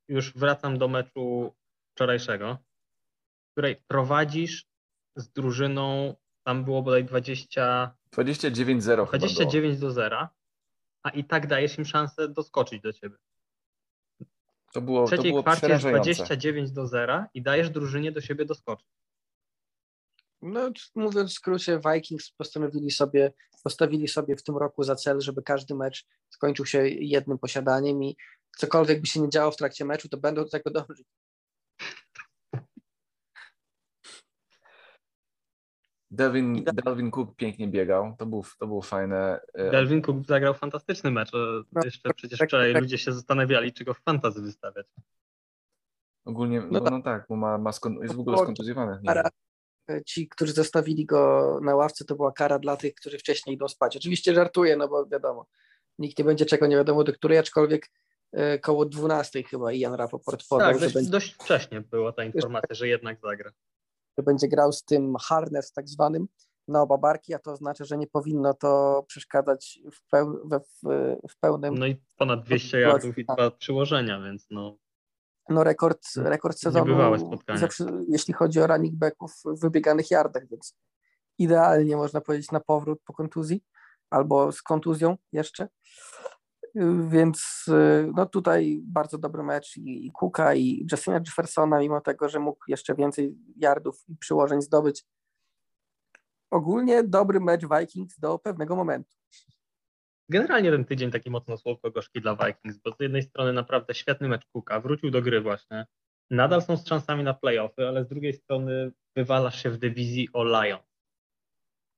[0.09, 1.55] już wracam do meczu
[1.95, 2.59] wczorajszego,
[3.49, 4.67] w której prowadzisz
[5.17, 6.15] z drużyną,
[6.47, 7.97] tam było bodaj 20...
[8.17, 10.29] 29-0 29 do 0,
[11.03, 13.17] a i tak dajesz im szansę doskoczyć do ciebie.
[14.73, 18.21] To było, w trzeciej to było kwarcie jest 29 do 0 i dajesz drużynie do
[18.21, 18.89] siebie doskoczyć.
[20.43, 23.33] No, mówiąc w skrócie, Vikings postanowili sobie,
[23.65, 28.17] postawili sobie w tym roku za cel, żeby każdy mecz skończył się jednym posiadaniem i
[28.57, 31.07] cokolwiek by się nie działo w trakcie meczu, to będą do tego dążyć.
[36.11, 39.41] Delvin, Delvin Cook pięknie biegał, to, był, to było fajne.
[39.55, 41.33] E, Delvin Cook zagrał fantastyczny mecz.
[41.73, 42.83] No, Jeszcze przecież tak, wczoraj tak.
[42.83, 44.87] ludzie się zastanawiali, czy go w fantazy wystawiać.
[46.25, 46.91] Ogólnie, no, no tak.
[46.93, 49.01] no tak, bo ma, ma skon, jest w ogóle skontuzjowany.
[50.07, 53.97] Ci, którzy zostawili go na ławce, to była kara dla tych, którzy wcześniej idą spać.
[53.97, 55.47] Oczywiście żartuję, no bo wiadomo,
[55.99, 57.91] nikt nie będzie czekał nie wiadomo do której, aczkolwiek
[58.33, 60.73] e, koło 12 chyba Ian Rapoport podał.
[60.73, 61.11] Tak, dość, będzie...
[61.11, 63.51] dość wcześnie była ta informacja, że jednak zagra.
[64.19, 66.29] Że będzie grał z tym harness tak zwanym
[66.69, 70.49] na oba barki, a to oznacza, że nie powinno to przeszkadzać w, peł...
[70.49, 71.79] we, w, w pełnym...
[71.79, 74.77] No i ponad 200 yardów i dwa przyłożenia, więc no
[75.49, 76.97] no rekord, rekord sezonu,
[77.55, 80.77] zawsze, jeśli chodzi o running backów w wybieganych yardach, więc
[81.39, 83.65] idealnie można powiedzieć na powrót po kontuzji
[84.11, 85.69] albo z kontuzją jeszcze.
[87.09, 87.65] Więc
[88.15, 92.65] no tutaj bardzo dobry mecz i, i Cooka i Justina Jeffersona, mimo tego, że mógł
[92.69, 95.07] jeszcze więcej yardów i przyłożeń zdobyć.
[96.51, 99.17] Ogólnie dobry mecz Vikings do pewnego momentu.
[100.33, 104.47] Generalnie ten tydzień taki mocno słodko-gorzki dla Vikings, bo z jednej strony naprawdę świetny mecz
[104.53, 105.87] Cooka, wrócił do gry właśnie,
[106.31, 110.45] nadal są z szansami na playoffy, ale z drugiej strony wywalasz się w dywizji o
[110.45, 110.93] Lions.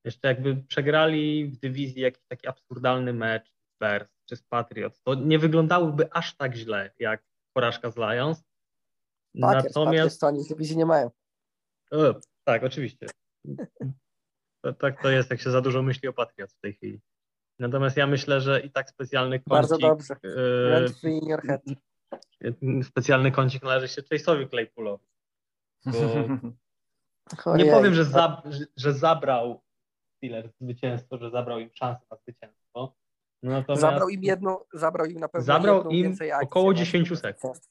[0.05, 5.15] Jeszcze jakby przegrali w dywizji jakiś taki absurdalny mecz z Bears czy z Patriots, to
[5.15, 8.45] nie wyglądały aż tak źle jak porażka z Lions.
[9.41, 11.11] Packers, Natomiast Packers, oni w dywizji nie mają.
[11.93, 13.07] E, tak, oczywiście.
[14.65, 17.01] To, tak to jest, jak się za dużo myśli o Patriots w tej chwili.
[17.59, 19.49] Natomiast ja myślę, że i tak specjalny kącik...
[19.49, 20.17] Bardzo dobrze.
[21.47, 21.63] Head.
[22.83, 25.07] Specjalny kącik należy się Chase'owi Claypoolowi.
[27.57, 29.63] nie powiem, że, zab, że, że zabrał
[30.17, 32.95] Steelers zwycięstwo, że zabrał im szansę na zwycięstwo.
[33.43, 37.71] Natomiast zabrał im jedno, zabrał im na pewno zabrał im akcji, około 10 sekund.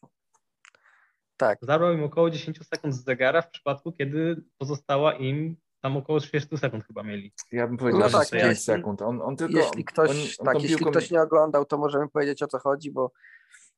[1.38, 1.60] Tak.
[1.62, 6.58] Zabrał im około 10 sekund z zegara w przypadku, kiedy pozostała im tam około 30
[6.58, 7.34] sekund chyba mieli.
[7.52, 9.02] Ja bym powiedział, no że tak, 5 sekund.
[9.02, 10.92] On, on tylko, jeśli ktoś, on, on tak, jeśli piłką...
[10.92, 13.12] ktoś nie oglądał, to możemy powiedzieć o co chodzi, bo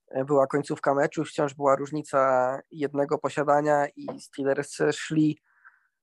[0.07, 5.39] e, była końcówka meczu, wciąż była różnica jednego posiadania i Steelers szli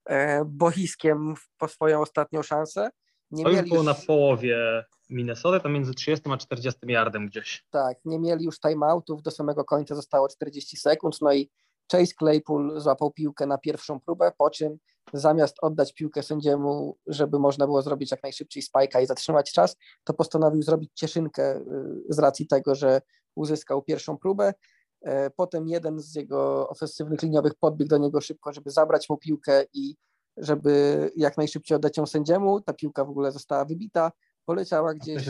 [0.04, 2.90] e, bohiskiem po swoją ostatnią szansę.
[3.30, 3.86] Nie to mieli było już...
[3.86, 7.64] na połowie Minnesota, to między 30 a 40 yardem gdzieś.
[7.70, 11.50] Tak, nie mieli już timeoutów, do samego końca zostało 40 sekund, no i
[11.92, 14.78] Chase Claypool złapał piłkę na pierwszą próbę, po czym
[15.12, 20.14] zamiast oddać piłkę sędziemu, żeby można było zrobić jak najszybciej spajka i zatrzymać czas, to
[20.14, 21.62] postanowił zrobić cieszynkę y,
[22.08, 23.00] z racji tego, że
[23.34, 24.52] uzyskał pierwszą próbę.
[25.02, 29.64] E, potem jeden z jego ofensywnych liniowych podbiegł do niego szybko, żeby zabrać mu piłkę
[29.72, 29.96] i
[30.36, 32.60] żeby jak najszybciej oddać ją sędziemu.
[32.60, 34.12] Ta piłka w ogóle została wybita,
[34.44, 35.24] poleciała gdzieś,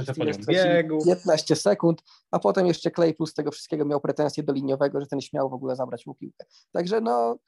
[1.07, 5.21] 15 sekund, a potem jeszcze Claypool z tego wszystkiego miał pretensje do liniowego, że ten
[5.21, 6.45] śmiał w ogóle zabrać mu piłkę.
[6.73, 7.39] Także no,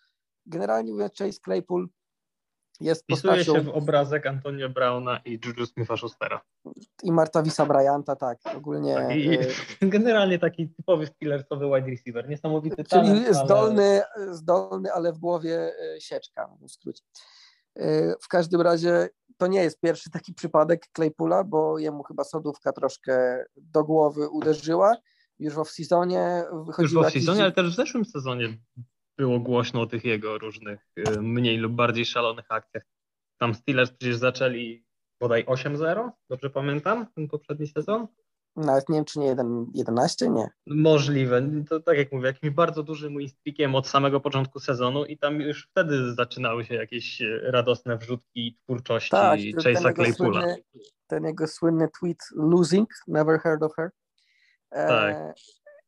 [0.47, 1.89] generalnie mówiąc, Chase Claypool
[2.81, 3.55] jest Wpisuje postacią...
[3.55, 6.41] się w obrazek Antonio Brauna i Juju Smitha-Schustera.
[7.03, 8.95] I Martavisa Bryanta, tak, ogólnie.
[8.95, 9.47] Tak, i, e,
[9.97, 14.35] generalnie taki typowy killersowy wide receiver, niesamowity Czyli talent, zdolny, ale...
[14.35, 17.03] zdolny, ale w głowie e, sieczka, w skrócie.
[17.77, 22.73] E, w każdym razie to nie jest pierwszy taki przypadek Claypoola, bo jemu chyba sodówka
[22.73, 24.97] troszkę do głowy uderzyła.
[25.39, 27.03] Już w off-seasonie wychodziło.
[27.03, 27.41] Już w off-seasonie, jakiś...
[27.41, 28.57] ale też w zeszłym sezonie
[29.19, 32.83] było głośno o tych jego różnych y, mniej lub bardziej szalonych akcjach.
[33.39, 34.85] Tam Steelers przecież zaczęli
[35.21, 38.07] bodaj 8-0, dobrze pamiętam, ten poprzedni sezon?
[38.57, 39.37] Nawet nie wiem, czy nie
[39.75, 40.49] 11, nie.
[40.67, 41.43] Możliwe.
[41.69, 45.69] To tak jak mówię, jakimś bardzo dużym win od samego początku sezonu i tam już
[45.71, 50.41] wtedy zaczynały się jakieś y, radosne wrzutki twórczości tak, Chase'a Claypoola.
[50.41, 50.63] Słynny,
[51.07, 53.91] ten jego słynny tweet losing, never heard of her.
[54.71, 55.35] E, tak.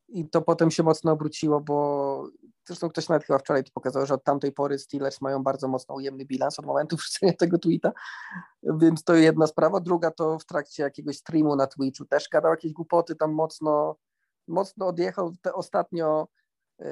[0.08, 2.28] I to potem się mocno obróciło, bo
[2.66, 5.94] Zresztą ktoś nawet chyba wczoraj to pokazał, że od tamtej pory Steelers mają bardzo mocno
[5.94, 7.92] ujemny bilans od momentu wrzucenia tego tweeta,
[8.62, 9.80] więc to jedna sprawa.
[9.80, 13.96] Druga to w trakcie jakiegoś streamu na Twitchu też gadał jakieś głupoty, tam mocno,
[14.48, 15.32] mocno odjechał.
[15.42, 16.28] Te ostatnio
[16.80, 16.86] y,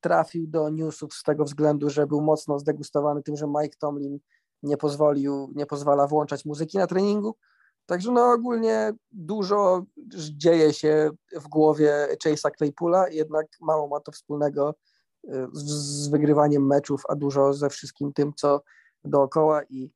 [0.00, 4.18] trafił do newsów z tego względu, że był mocno zdegustowany tym, że Mike Tomlin
[4.62, 7.36] nie pozwolił, nie pozwala włączać muzyki na treningu.
[7.86, 9.84] Także no ogólnie dużo
[10.36, 14.74] dzieje się w głowie Chase'a Claypoola, jednak mało ma to wspólnego
[15.52, 18.62] z wygrywaniem meczów, a dużo ze wszystkim tym, co
[19.04, 19.90] dookoła i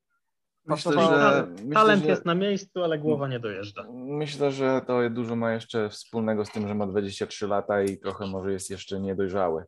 [0.65, 3.85] Myślę, że, talent jest na miejscu, ale głowa nie dojeżdża.
[3.93, 8.27] Myślę, że to dużo ma jeszcze wspólnego z tym, że ma 23 lata i trochę
[8.27, 9.63] może jest jeszcze niedojrzały.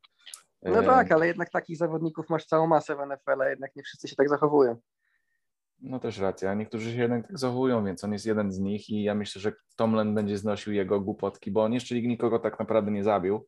[0.62, 3.84] No e, tak, ale jednak takich zawodników masz całą masę w NFL, a jednak nie
[3.84, 4.76] wszyscy się tak zachowują.
[5.84, 9.04] No też racja, niektórzy się jednak tak zachowują, więc on jest jeden z nich i
[9.04, 13.04] ja myślę, że Tomlin będzie znosił jego głupotki, bo on jeszcze nikogo tak naprawdę nie
[13.04, 13.48] zabił.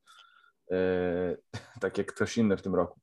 [0.72, 1.38] E,
[1.82, 3.00] tak jak ktoś inny w tym roku,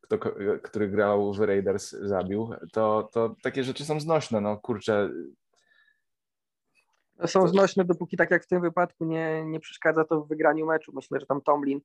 [0.00, 0.18] kto,
[0.62, 4.40] który grał w Raiders, zabił, to, to takie rzeczy są znośne.
[4.40, 5.10] No kurczę.
[7.26, 10.92] Są znośne, dopóki tak jak w tym wypadku nie, nie przeszkadza to w wygraniu meczu.
[10.94, 11.80] Myślę, że tam Tomlin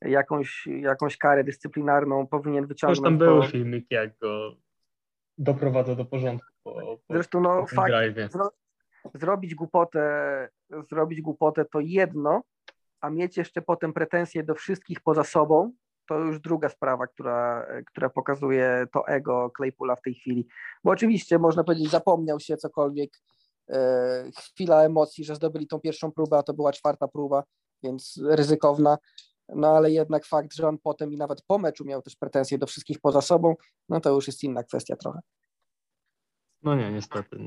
[0.00, 2.98] jakąś, jakąś karę dyscyplinarną powinien wyciągnąć.
[2.98, 4.56] Też tam był filmik, jak go
[5.38, 6.48] doprowadza do porządku.
[6.62, 7.92] Po, po, Zresztą no fakt,
[8.32, 8.50] zro,
[9.14, 10.48] zrobić głupotę,
[10.90, 12.42] zrobić głupotę to jedno,
[13.00, 15.72] a mieć jeszcze potem pretensje do wszystkich poza sobą,
[16.08, 20.46] to już druga sprawa, która, która pokazuje to ego Claypoola w tej chwili.
[20.84, 23.10] Bo oczywiście można powiedzieć, zapomniał się cokolwiek,
[23.70, 27.44] e, chwila emocji, że zdobyli tą pierwszą próbę, a to była czwarta próba,
[27.82, 28.98] więc ryzykowna.
[29.48, 32.66] No ale jednak fakt, że on potem i nawet po meczu miał też pretensje do
[32.66, 33.54] wszystkich poza sobą,
[33.88, 35.20] no to już jest inna kwestia trochę.
[36.62, 37.38] No nie, niestety.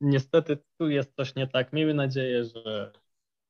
[0.00, 1.72] Niestety tu jest coś nie tak.
[1.72, 2.92] Miejmy nadzieję, że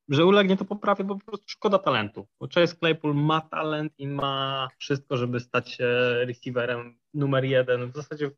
[0.09, 2.27] że ulegnie to poprawie, bo po prostu szkoda talentu.
[2.41, 5.87] Bo Chase Claypool ma talent i ma wszystko, żeby stać się
[6.27, 7.91] receiverem numer jeden.
[7.91, 8.31] W zasadzie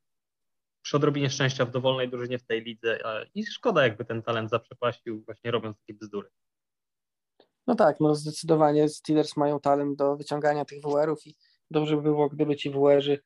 [0.83, 2.99] przy odrobinie szczęścia w dowolnej drużynie w tej lidze
[3.35, 6.31] i szkoda jakby ten talent zaprzepaścił właśnie robiąc takie bzdury.
[7.67, 11.37] No tak, no zdecydowanie Steelers mają talent do wyciągania tych WR-ów i
[11.71, 13.23] dobrze by było, gdyby ci WR-y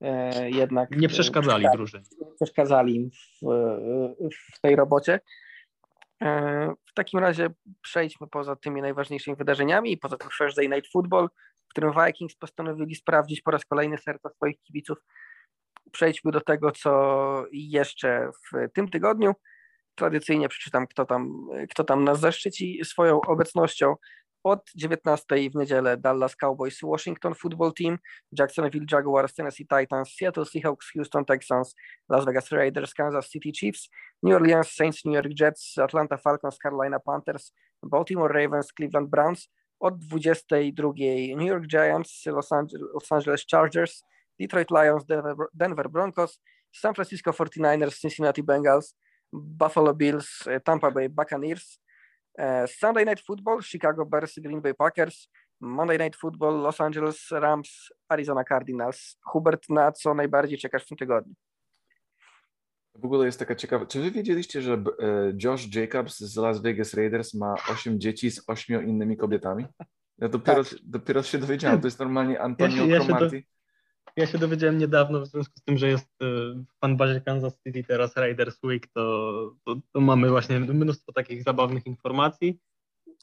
[0.00, 0.90] e, jednak...
[0.96, 2.04] Nie przeszkadzali drużynie.
[2.20, 3.46] Nie przeszkadzali im w,
[4.54, 5.20] w tej robocie.
[6.22, 7.50] E, w takim razie
[7.82, 11.28] przejdźmy poza tymi najważniejszymi wydarzeniami poza tym Thursday Night Football,
[11.66, 14.98] w którym Vikings postanowili sprawdzić po raz kolejny serca swoich kibiców.
[15.92, 19.34] Przejdźmy do tego, co jeszcze w tym tygodniu.
[19.98, 23.94] Tradycyjnie przeczytam, kto tam, kto tam nas zaszczyci swoją obecnością.
[24.44, 27.98] Od 19 w niedzielę Dallas Cowboys, Washington Football Team,
[28.38, 31.74] Jacksonville Jaguars, Tennessee Titans, Seattle Seahawks, Houston Texans,
[32.08, 33.90] Las Vegas Raiders, Kansas City Chiefs,
[34.22, 39.48] New Orleans Saints, New York Jets, Atlanta Falcons, Carolina Panthers, Baltimore Ravens, Cleveland Browns.
[39.80, 44.02] Od 22 New York Giants, Los Angeles, Los Angeles Chargers,
[44.40, 46.40] Detroit Lions, Denver, Denver Broncos,
[46.72, 48.94] San Francisco 49ers, Cincinnati Bengals,
[49.32, 51.80] Buffalo Bills, Tampa Bay Buccaneers,
[52.38, 55.28] E, Sunday Night Football, Chicago Bears, Green Bay Packers,
[55.60, 59.18] Monday Night Football, Los Angeles Rams, Arizona Cardinals.
[59.22, 61.34] Hubert, na co najbardziej czekasz w tym tygodniu?
[62.94, 63.86] W ogóle jest taka ciekawa.
[63.86, 64.82] Czy wy wiedzieliście, że e,
[65.44, 69.66] Josh Jacobs z Las Vegas Raiders ma 8 dzieci z 8 innymi kobietami?
[70.18, 70.78] Ja dopiero, tak.
[70.82, 71.80] dopiero się dowiedziałem.
[71.80, 73.00] To jest normalnie Antonio ja.
[74.18, 78.16] Ja się dowiedziałem niedawno w związku z tym, że jest w fanbazie Kansas City teraz
[78.16, 79.32] Raiders Week, to,
[79.64, 82.60] to, to mamy właśnie mnóstwo takich zabawnych informacji.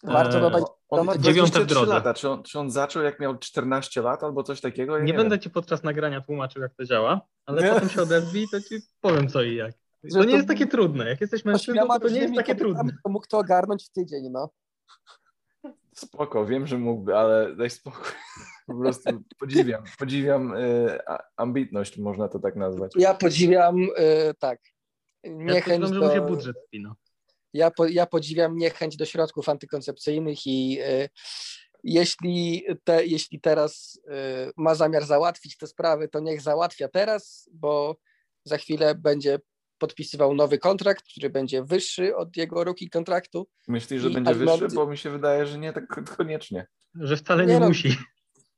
[0.03, 1.93] Warto dodać, on ma dziewiąte w drodze.
[1.93, 2.13] Lata.
[2.13, 4.97] Czy on, czy on zaczął jak miał 14 lat albo coś takiego?
[4.97, 7.69] Ja nie, nie, będę ci podczas nagrania tłumaczył, jak to działa, ale nie?
[7.69, 9.71] potem się odezwij, to ci powiem co i jak.
[10.13, 11.10] To nie jest takie trudne.
[11.10, 12.97] Jak jesteś mężczyzną, to, to nie jest takie trudne.
[13.03, 14.49] To mógł to ogarnąć w tydzień, no.
[15.95, 18.12] Spoko, wiem, że mógłby, ale daj spokój.
[18.67, 20.99] Po prostu podziwiam, podziwiam y,
[21.38, 22.91] ambitność, można to tak nazwać.
[22.95, 24.60] Ja podziwiam, y, tak,
[25.23, 26.13] niechęć ja do...
[26.13, 26.95] się budżet spino.
[27.53, 31.10] Ja, po, ja podziwiam niechęć do środków antykoncepcyjnych i y,
[31.84, 33.99] jeśli, te, jeśli teraz
[34.47, 37.95] y, ma zamiar załatwić te sprawy, to niech załatwia teraz, bo
[38.43, 39.39] za chwilę będzie
[39.86, 43.48] podpisywał nowy kontrakt, który będzie wyższy od jego ruki kontraktu.
[43.67, 44.67] Myślisz, że będzie wyższy?
[44.76, 46.67] Bo mi się wydaje, że nie tak koniecznie.
[46.95, 47.98] Że wcale nie, nie no, musi.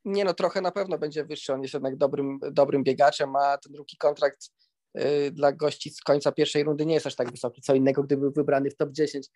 [0.05, 1.53] Nie no, trochę na pewno będzie wyższy.
[1.53, 4.49] On jest jednak dobrym, dobrym biegaczem, a ten drugi kontrakt
[4.97, 7.61] y, dla gości z końca pierwszej rundy nie jest aż tak wysoki.
[7.61, 9.27] Co innego, gdyby był wybrany w top 10,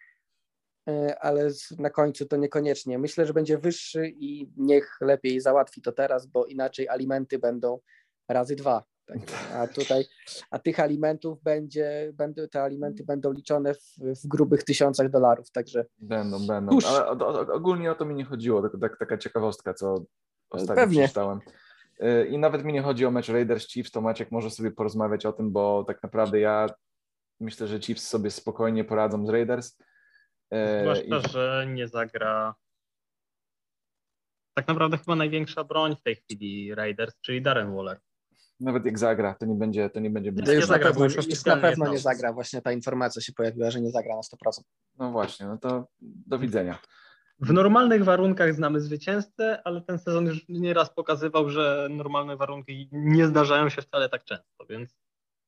[0.89, 1.49] y, ale
[1.79, 2.99] na końcu to niekoniecznie.
[2.99, 7.79] Myślę, że będzie wyższy i niech lepiej załatwi to teraz, bo inaczej alimenty będą
[8.29, 8.83] razy dwa.
[9.11, 9.19] Tak?
[9.61, 10.05] A tutaj,
[10.51, 15.85] a tych alimentów będzie, będą, te alimenty będą liczone w, w grubych tysiącach dolarów, także.
[15.97, 17.07] Będą, będą, ale
[17.53, 20.05] ogólnie o to mi nie chodziło, tylko tak, taka ciekawostka, co
[20.49, 20.99] ostatnio Pewnie.
[20.99, 21.39] przeczytałem.
[22.03, 25.25] Y, I nawet mi nie chodzi o mecz Raiders Chiefs, to Maciek może sobie porozmawiać
[25.25, 26.67] o tym, bo tak naprawdę ja
[27.39, 29.79] myślę, że Chiefs sobie spokojnie poradzą z Raiders.
[30.53, 31.31] Y, Zwłaszcza, I...
[31.31, 32.55] że nie zagra
[34.53, 37.99] tak naprawdę chyba największa broń w tej chwili Raiders, czyli Darren Waller.
[38.61, 39.89] Nawet jak zagra, to nie będzie.
[39.89, 42.33] To nie będzie to już, na pewno, już na pewno nie zagra.
[42.33, 44.61] Właśnie ta informacja się pojawiła, że nie zagra na 100%.
[44.97, 46.79] No właśnie, no to do widzenia.
[47.39, 53.27] W normalnych warunkach znamy zwycięzcę, ale ten sezon już nieraz pokazywał, że normalne warunki nie
[53.27, 54.97] zdarzają się wcale tak często, więc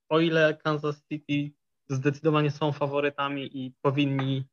[0.09, 1.55] o ile Kansas City
[1.89, 4.47] zdecydowanie są faworytami i powinni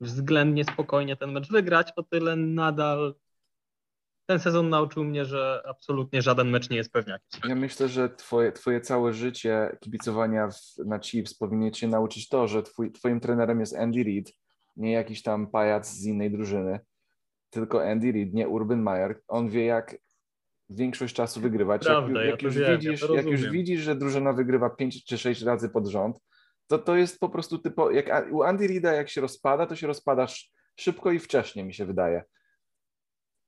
[0.00, 3.14] względnie spokojnie ten mecz wygrać, o tyle nadal
[4.30, 7.40] ten sezon nauczył mnie, że absolutnie żaden mecz nie jest pewniakiem.
[7.48, 12.48] Ja myślę, że twoje, twoje całe życie kibicowania w, na Chiefs powinien cię nauczyć to,
[12.48, 14.32] że twój, twoim trenerem jest Andy Reid,
[14.76, 16.80] nie jakiś tam pajac z innej drużyny,
[17.50, 19.20] tylko Andy Reid, nie Urban Meyer.
[19.28, 19.96] On wie, jak
[20.68, 21.84] większość czasu wygrywać.
[21.84, 25.04] Prawda, jak, jak, ja już wiem, widzisz, ja jak już widzisz, że drużyna wygrywa 5
[25.04, 26.20] czy 6 razy pod rząd,
[26.66, 29.86] to to jest po prostu typo, jak u Andy Reida jak się rozpada, to się
[29.86, 30.26] rozpada
[30.76, 32.24] szybko i wcześnie, mi się wydaje.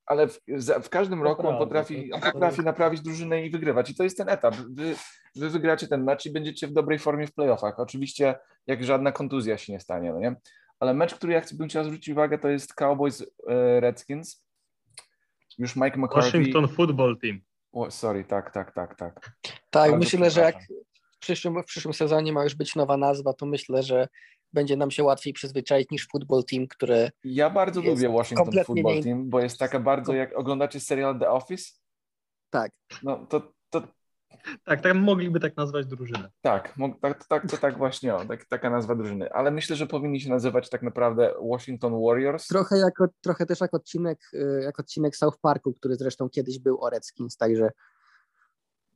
[0.05, 0.39] Ale w,
[0.83, 3.89] w każdym roku on potrafi, on potrafi naprawić drużynę i wygrywać.
[3.89, 4.55] I to jest ten etap.
[4.55, 4.95] Wy,
[5.35, 7.79] wy wygracie ten mecz i będziecie w dobrej formie w playoffach.
[7.79, 8.35] Oczywiście,
[8.67, 10.35] jak żadna kontuzja się nie stanie, no nie?
[10.79, 14.45] Ale mecz, który ja bym chciał zwrócić uwagę, to jest Cowboys e, Redskins.
[15.57, 16.37] Już Mike McCarthy.
[16.37, 17.41] Washington Football Team.
[17.71, 19.31] O, sorry, tak, tak, tak, tak.
[19.69, 20.55] Tak, Bardzo myślę, że jak
[21.23, 24.07] przyszłym, w przyszłym sezonie ma już być nowa nazwa, to myślę, że
[24.53, 27.11] będzie nam się łatwiej przyzwyczaić niż Football Team, które.
[27.23, 29.03] Ja bardzo lubię Washington Football nie...
[29.03, 31.71] Team, bo jest taka bardzo, jak oglądacie serial The Office.
[32.49, 32.71] Tak.
[33.03, 33.81] No to, to...
[34.63, 36.29] Tak, tak mogliby tak nazwać drużynę.
[36.41, 39.33] Tak, tak, tak to tak właśnie, o, tak, taka nazwa drużyny.
[39.33, 42.47] Ale myślę, że powinni się nazywać tak naprawdę Washington Warriors.
[42.47, 46.83] Trochę, jako, trochę też jak odcinek, y, jak odcinek South Parku, który zresztą kiedyś był
[46.83, 47.69] o Redskins, także.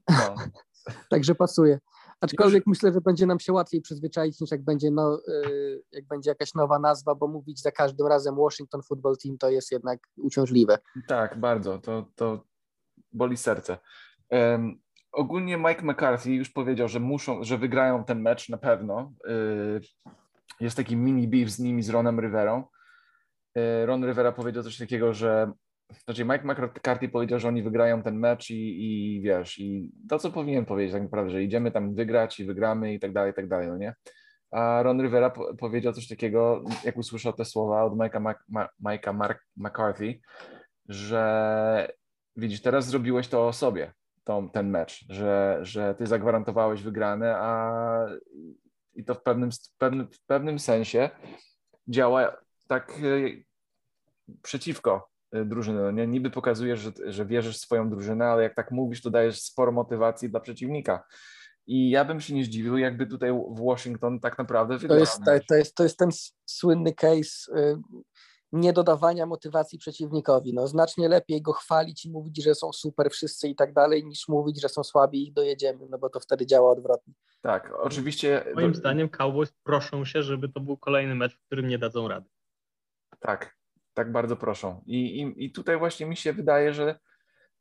[0.10, 0.36] No.
[1.10, 1.80] także pasuje.
[2.22, 2.68] Aczkolwiek Już...
[2.68, 6.54] myślę, że będzie nam się łatwiej przyzwyczaić niż jak będzie, no, y, jak będzie jakaś
[6.54, 10.78] nowa nazwa, bo mówić za każdym razem Washington Football Team to jest jednak uciążliwe.
[11.08, 11.80] Tak, bardzo.
[11.80, 12.44] To, to
[13.14, 13.78] boli serce.
[14.30, 14.80] Um,
[15.12, 19.14] ogólnie Mike McCarthy już powiedział, że muszą, że wygrają ten mecz na pewno.
[19.28, 19.82] Y,
[20.60, 22.64] jest taki mini beef z nimi, z Ronem Riverą.
[23.58, 25.52] Y, Ron Rivera powiedział coś takiego, że
[26.06, 30.32] znaczy Mike McCarthy powiedział, że oni wygrają ten mecz i, i wiesz, i to, co
[30.32, 33.48] powinien powiedzieć tak naprawdę, że idziemy tam wygrać i wygramy i tak dalej, i tak
[33.48, 33.96] dalej, no nie?
[34.52, 39.14] A Ron Rivera po, powiedział coś takiego, jak usłyszał te słowa od Mike'a, Mac, Ma,
[39.14, 40.20] Mark, McCarthy,
[40.90, 41.92] że
[42.36, 48.06] widzisz, teraz zrobiłeś to o sobie, tą, ten mecz, że, że ty zagwarantowałeś wygrane, a
[48.94, 51.10] i to w pewnym, pewnym, w pewnym sensie
[51.88, 55.82] działa tak e, przeciwko drużyny.
[55.82, 56.08] No nie?
[56.08, 59.72] Niby pokazujesz, że, że wierzysz w swoją drużynę, ale jak tak mówisz, to dajesz sporo
[59.72, 61.04] motywacji dla przeciwnika.
[61.68, 64.98] I ja bym się nie zdziwił, jakby tutaj w Washington tak naprawdę wygrał.
[64.98, 66.10] To jest, to jest, to jest ten
[66.46, 67.78] słynny case y,
[68.52, 70.54] niedodawania motywacji przeciwnikowi.
[70.54, 74.28] No, znacznie lepiej go chwalić i mówić, że są super wszyscy i tak dalej, niż
[74.28, 77.14] mówić, że są słabi i ich dojedziemy, no bo to wtedy działa odwrotnie.
[77.42, 78.46] Tak, oczywiście.
[78.56, 78.78] Moim do...
[78.78, 82.30] zdaniem Cowboys proszą się, żeby to był kolejny mecz, w którym nie dadzą rady.
[83.20, 83.58] Tak,
[83.98, 84.82] tak bardzo proszą.
[84.86, 87.00] I, i, i tutaj właśnie mi się wydaje, że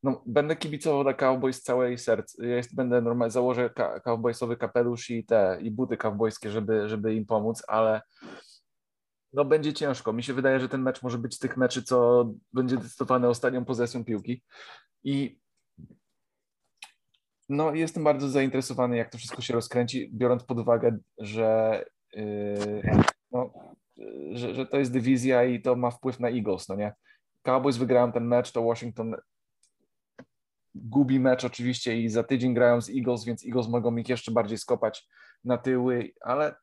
[0.03, 2.39] no, będę kibicował dla Cowboys całej serc.
[2.39, 7.15] Ja jest, będę normalnie, założę ka cowboysowy kapelusz i te, i buty cowboyskie, żeby, żeby
[7.15, 8.03] im pomóc, ale
[9.33, 10.13] no będzie ciężko.
[10.13, 13.65] Mi się wydaje, że ten mecz może być z tych meczy, co będzie decydowany ostatnią
[13.65, 14.43] pozycją piłki.
[15.05, 15.39] I
[17.49, 22.83] no, jestem bardzo zainteresowany, jak to wszystko się rozkręci, biorąc pod uwagę, że yy,
[23.31, 23.51] no,
[24.33, 26.95] że, że to jest dywizja i to ma wpływ na Eagles, no nie?
[27.43, 29.17] Cowboys wygrają ten mecz, to Washington
[30.75, 34.59] gubi mecz oczywiście i za tydzień grają z Eagles, więc Eagles mogą ich jeszcze bardziej
[34.59, 35.09] skopać
[35.45, 36.55] na tyły, ale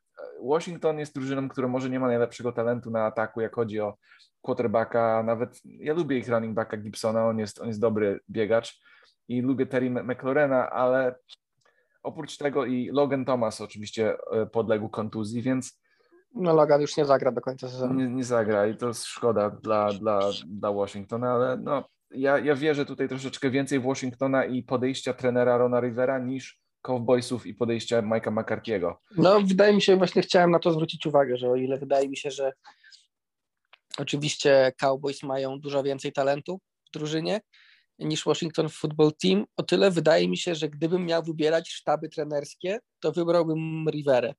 [0.42, 3.96] Washington jest drużyną, która może nie ma najlepszego talentu na ataku, jak chodzi o
[4.42, 8.80] quarterbacka, nawet ja lubię ich running backa Gibsona, on jest, on jest dobry biegacz
[9.28, 11.14] i lubię Terry McLaurena, ale
[12.02, 15.83] oprócz tego i Logan Thomas oczywiście e, podległ kontuzji, więc
[16.34, 17.94] no Logan już nie zagra do końca sezonu.
[17.94, 22.54] Nie, nie zagra i to jest szkoda dla, dla, dla Washingtona, ale no, ja, ja
[22.54, 28.02] wierzę tutaj troszeczkę więcej w Washingtona i podejścia trenera Rona Rivera niż Cowboysów i podejścia
[28.02, 28.94] Mike'a McCarthy'ego.
[29.16, 32.16] No wydaje mi się, właśnie chciałem na to zwrócić uwagę, że o ile wydaje mi
[32.16, 32.52] się, że
[33.98, 37.40] oczywiście Cowboys mają dużo więcej talentu w drużynie
[37.98, 42.78] niż Washington Football Team, o tyle wydaje mi się, że gdybym miał wybierać sztaby trenerskie,
[43.00, 44.34] to wybrałbym Riverę.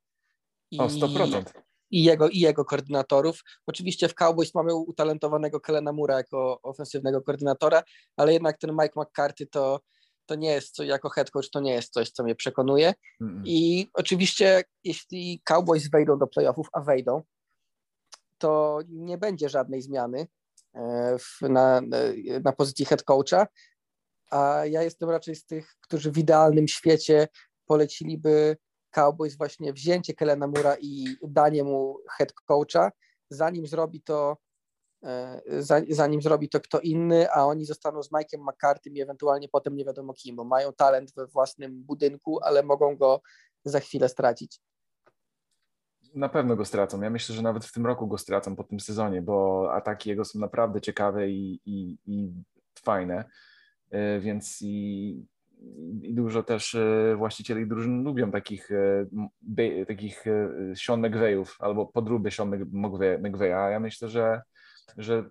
[0.71, 0.79] I...
[0.79, 1.43] O, 100%
[1.91, 3.39] i jego, i jego koordynatorów.
[3.67, 7.83] Oczywiście w Cowboys mamy utalentowanego Kelena Mura jako ofensywnego koordynatora,
[8.17, 9.79] ale jednak ten Mike McCarthy to,
[10.25, 12.93] to nie jest, co, jako head coach, to nie jest coś, co mnie przekonuje.
[13.21, 13.41] Mm -mm.
[13.45, 17.21] I oczywiście, jeśli Cowboys wejdą do playoffów, a wejdą,
[18.37, 20.27] to nie będzie żadnej zmiany
[20.73, 21.81] e, w, na,
[22.43, 23.47] na pozycji head coacha,
[24.31, 27.27] a ja jestem raczej z tych, którzy w idealnym świecie
[27.65, 28.57] poleciliby
[28.95, 32.91] Cowboys właśnie wzięcie Kelena Mura i danie mu head coacha,
[33.29, 34.37] zanim zrobi to
[35.03, 35.41] e,
[35.89, 39.85] zanim zrobi to kto inny, a oni zostaną z Mike'em McCarthy i ewentualnie potem nie
[39.85, 43.21] wiadomo kim, bo mają talent we własnym budynku, ale mogą go
[43.63, 44.61] za chwilę stracić.
[46.13, 47.01] Na pewno go stracą.
[47.01, 50.25] Ja myślę, że nawet w tym roku go stracą po tym sezonie, bo ataki jego
[50.25, 52.33] są naprawdę ciekawe i, i, i
[52.83, 53.25] fajne.
[53.91, 55.25] E, więc i
[56.01, 62.31] i dużo też e, właścicieli drużyn lubią takich, e, takich e, Sean McVayów albo podróby
[62.31, 62.67] Sean
[63.21, 63.71] McVeya.
[63.71, 64.41] Ja myślę, że,
[64.97, 65.29] że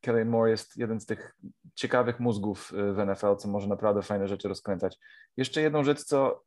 [0.00, 1.36] Kelly Moore jest jeden z tych
[1.74, 4.98] ciekawych mózgów w NFL, co może naprawdę fajne rzeczy rozkręcać.
[5.36, 6.42] Jeszcze jedną rzecz, co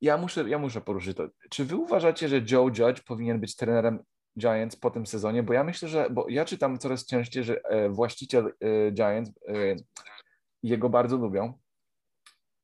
[0.00, 1.28] ja muszę, ja muszę poruszyć to.
[1.50, 3.98] Czy wy uważacie, że Joe Judge powinien być trenerem
[4.38, 7.60] Giants po tym sezonie, bo ja myślę, że, bo ja czytam coraz częściej, że
[7.90, 8.52] właściciel
[8.92, 9.32] Giants
[10.62, 11.58] jego bardzo lubią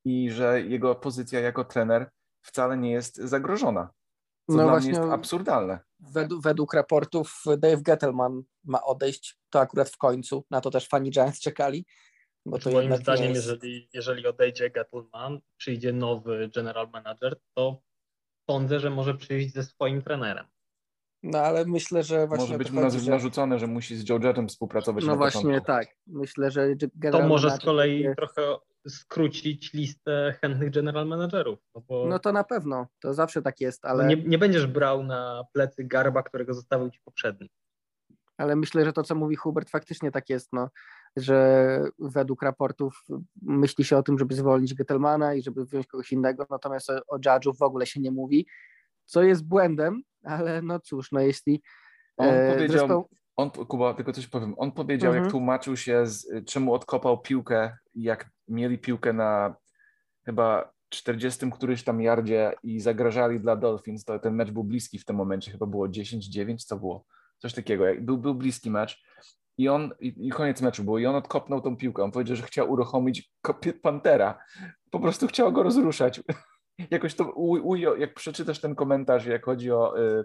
[0.04, 2.10] i że jego pozycja jako trener
[2.42, 3.90] wcale nie jest zagrożona.
[4.50, 5.78] Co no dla właśnie, mnie jest absurdalne.
[6.00, 11.10] Według, według raportów Dave Gettleman ma odejść, to akurat w końcu, na to też fani
[11.10, 11.86] Giants czekali.
[12.46, 13.46] Bo to Moim zdaniem, jest...
[13.46, 17.82] jeżeli, jeżeli odejdzie Gettleman, przyjdzie nowy general manager, to
[18.50, 20.46] sądzę, że może przyjść ze swoim trenerem.
[21.22, 22.44] No ale myślę, że właśnie.
[22.44, 25.04] Może być mu chodzi, narzucone, że musi z Joe Jettem współpracować.
[25.04, 25.66] No właśnie początku.
[25.66, 25.88] tak.
[26.06, 26.68] Myślę, że
[27.12, 28.16] to może z kolei jest...
[28.16, 28.56] trochę
[28.88, 31.58] skrócić listę chętnych general managerów.
[31.74, 32.06] No, bo...
[32.06, 34.06] no, to na pewno, to zawsze tak jest, ale.
[34.06, 37.50] Nie, nie będziesz brał na plecy garba, którego zostawił ci poprzedni.
[38.36, 40.70] Ale myślę, że to, co mówi Hubert, faktycznie tak jest, no,
[41.16, 43.04] że według raportów
[43.42, 47.18] myśli się o tym, żeby zwolnić Gettelmana i żeby wziąć kogoś innego, natomiast o, o
[47.18, 48.46] Judge'u w ogóle się nie mówi,
[49.04, 51.62] co jest błędem, ale no cóż, no jeśli...
[52.16, 53.04] On e, powiedział, zresztą...
[53.36, 55.24] on, Kuba, tylko coś powiem, on powiedział, mhm.
[55.24, 59.54] jak tłumaczył się, z, czemu odkopał piłkę, jak mieli piłkę na
[60.24, 65.04] chyba 40 któryś tam yardzie i zagrażali dla Dolphins, to ten mecz był bliski w
[65.04, 67.04] tym momencie, chyba było 10-9, co było?
[67.38, 69.02] Coś takiego, był, był bliski mecz
[69.58, 72.42] i on, i, i, koniec meczu było, i on odkopnął tą piłkę, on powiedział, że
[72.42, 73.32] chciał uruchomić
[73.82, 74.38] Pantera,
[74.90, 76.20] po prostu chciał go rozruszać.
[76.90, 80.24] Jakoś to ujął, jak przeczytasz ten komentarz, jak chodzi o, y,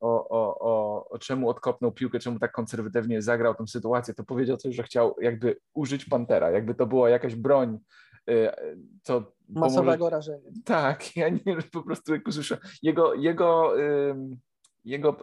[0.00, 4.56] o, o, o, o czemu odkopnął piłkę, czemu tak konserwatywnie zagrał tę sytuację, to powiedział
[4.56, 7.78] coś, że chciał jakby użyć Pantera, jakby to była jakaś broń,
[8.30, 8.48] y,
[9.02, 10.10] to masowego pomoże...
[10.10, 10.50] rażenia.
[10.64, 13.72] Tak, ja nie po prostu jak usłyszę, jego, jego,
[14.84, 15.16] jego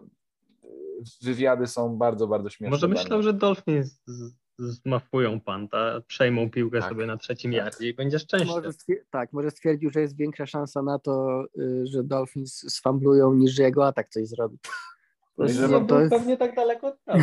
[1.21, 2.71] wywiady są bardzo, bardzo śmieszne.
[2.71, 4.01] Może myślał, że Dolphins
[4.63, 7.57] zmafują panta, przejmą piłkę tak, sobie na trzecim tak.
[7.57, 8.47] jardzie i będzie szczęście.
[8.47, 8.69] Może
[9.09, 13.63] tak, może stwierdził, że jest większa szansa na to, y, że Dolphins sfamblują, niż że
[13.63, 14.57] jego atak coś zrobi.
[15.35, 16.11] To jest, no, to jest...
[16.11, 16.97] pewnie tak daleko od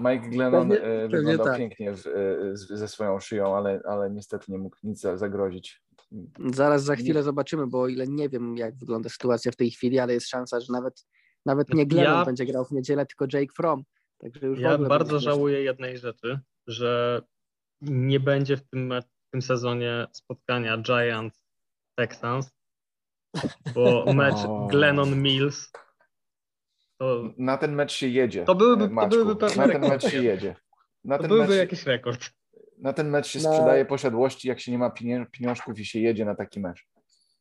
[0.00, 1.58] Mike Glennon pewnie, y, wyglądał tak.
[1.58, 5.82] pięknie w, y, ze swoją szyją, ale, ale niestety nie mógł nic zagrozić.
[6.54, 7.24] Zaraz za chwilę nie.
[7.24, 10.60] zobaczymy, bo o ile nie wiem, jak wygląda sytuacja w tej chwili, ale jest szansa,
[10.60, 11.06] że nawet,
[11.46, 12.24] nawet nie Glennon ja...
[12.24, 13.82] będzie grał w niedzielę, tylko Jake Fromm.
[14.18, 17.22] Także już ja bardzo żałuję jednej rzeczy, że
[17.80, 21.44] nie będzie w tym, w tym sezonie spotkania Giants
[21.94, 22.50] Texans,
[23.74, 24.36] bo mecz
[24.70, 25.70] Glennon Mills
[26.98, 27.22] to...
[27.38, 28.44] Na ten mecz się jedzie.
[28.44, 30.56] To byłyby, to byłyby pewne Na ten mecz się jedzie.
[31.04, 32.30] Na to ten byłby mecz, jakiś rekord.
[32.78, 34.90] Na ten mecz się sprzedaje posiadłości, jak się nie ma
[35.32, 36.88] pieniążków i się jedzie na taki mecz.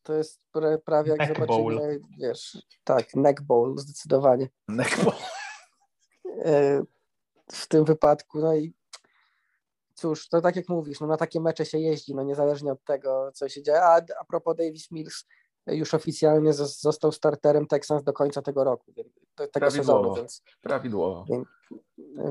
[0.04, 0.42] To jest
[0.86, 2.00] prawie jak neck zobaczymy, bowl.
[2.20, 4.50] wiesz, tak, neck bowl, zdecydowanie.
[4.68, 5.16] Neck bowl.
[6.46, 6.84] E,
[7.52, 8.40] w tym wypadku.
[8.40, 8.74] No i
[9.94, 13.32] cóż, to tak jak mówisz, no na takie mecze się jeździ, no niezależnie od tego,
[13.34, 13.82] co się dzieje.
[13.82, 15.26] A, a propos Davis Mills,
[15.68, 18.94] już oficjalnie został starterem Texans do końca tego roku,
[19.52, 21.26] tego sezonu, więc, Prawidłowo.
[21.30, 21.48] Więc,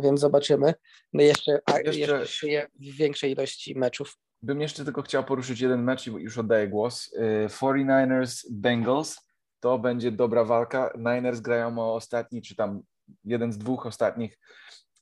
[0.02, 0.74] więc zobaczymy.
[1.12, 4.18] No jeszcze, a, jeszcze, jeszcze w większej ilości meczów.
[4.42, 7.14] Bym jeszcze tylko chciał poruszyć jeden mecz i już oddaję głos.
[7.46, 9.16] 49ers y, Bengals
[9.60, 10.92] to będzie dobra walka.
[10.98, 12.82] Niners grają o ostatni, czy tam
[13.24, 14.38] jeden z dwóch ostatnich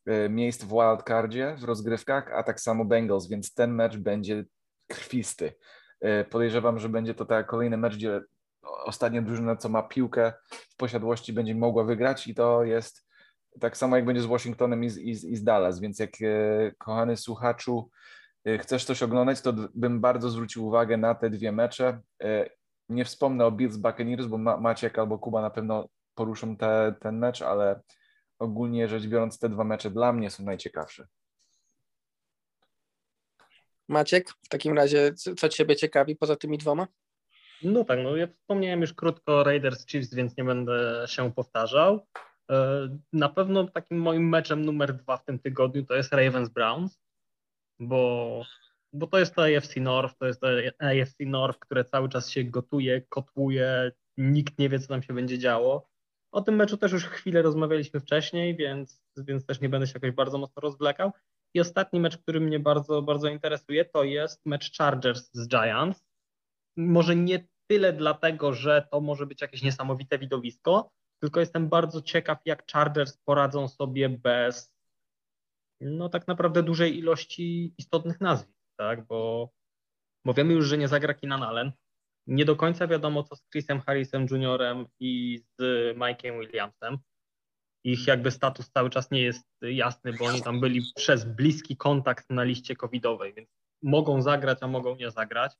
[0.06, 4.44] e, miejsc w wildcardzie w rozgrywkach, a tak samo Bengals, więc ten mecz będzie
[4.88, 5.52] krwisty.
[6.00, 8.20] E, podejrzewam, że będzie to tak kolejny mecz, gdzie
[8.62, 13.06] ostatnia drużyna, co ma piłkę w posiadłości, będzie mogła wygrać i to jest
[13.60, 16.10] tak samo jak będzie z Washingtonem i z, i z, i z Dallas, więc jak
[16.22, 17.90] e, kochany słuchaczu
[18.58, 22.00] chcesz coś oglądać, to bym bardzo zwrócił uwagę na te dwie mecze.
[22.88, 27.42] Nie wspomnę o Bills Buccaneers, bo Maciek albo Kuba na pewno poruszą te, ten mecz,
[27.42, 27.80] ale
[28.38, 31.06] ogólnie rzecz biorąc te dwa mecze dla mnie są najciekawsze.
[33.88, 36.86] Maciek, w takim razie co Ciebie ciekawi poza tymi dwoma?
[37.62, 42.06] No tak, no ja wspomniałem już krótko Raiders Chiefs, więc nie będę się powtarzał.
[42.50, 47.00] E, na pewno takim moim meczem numer dwa w tym tygodniu to jest Ravens Browns,
[47.78, 48.42] bo,
[48.92, 50.46] bo to jest to AFC North, to jest to
[50.78, 55.38] AFC North, które cały czas się gotuje, kotłuje, nikt nie wie, co tam się będzie
[55.38, 55.88] działo.
[56.34, 60.10] O tym meczu też już chwilę rozmawialiśmy wcześniej, więc, więc też nie będę się jakoś
[60.10, 61.12] bardzo mocno rozwlekał.
[61.54, 66.04] I ostatni mecz, który mnie bardzo, bardzo interesuje, to jest mecz Chargers z Giants.
[66.76, 70.90] Może nie tyle dlatego, że to może być jakieś niesamowite widowisko,
[71.22, 74.74] tylko jestem bardzo ciekaw, jak Chargers poradzą sobie bez
[75.80, 79.50] no tak naprawdę dużej ilości istotnych nazwisk, tak, bo,
[80.24, 81.72] bo wiemy już, że nie zagra Keenan Allen,
[82.26, 84.60] nie do końca wiadomo, co z Chrisem Harrisem Jr.
[85.00, 85.62] i z
[85.96, 86.98] Mike'em Williamsem.
[87.84, 92.30] Ich jakby status cały czas nie jest jasny, bo oni tam byli przez bliski kontakt
[92.30, 93.48] na liście covidowej, więc
[93.82, 95.52] mogą zagrać, a mogą nie zagrać.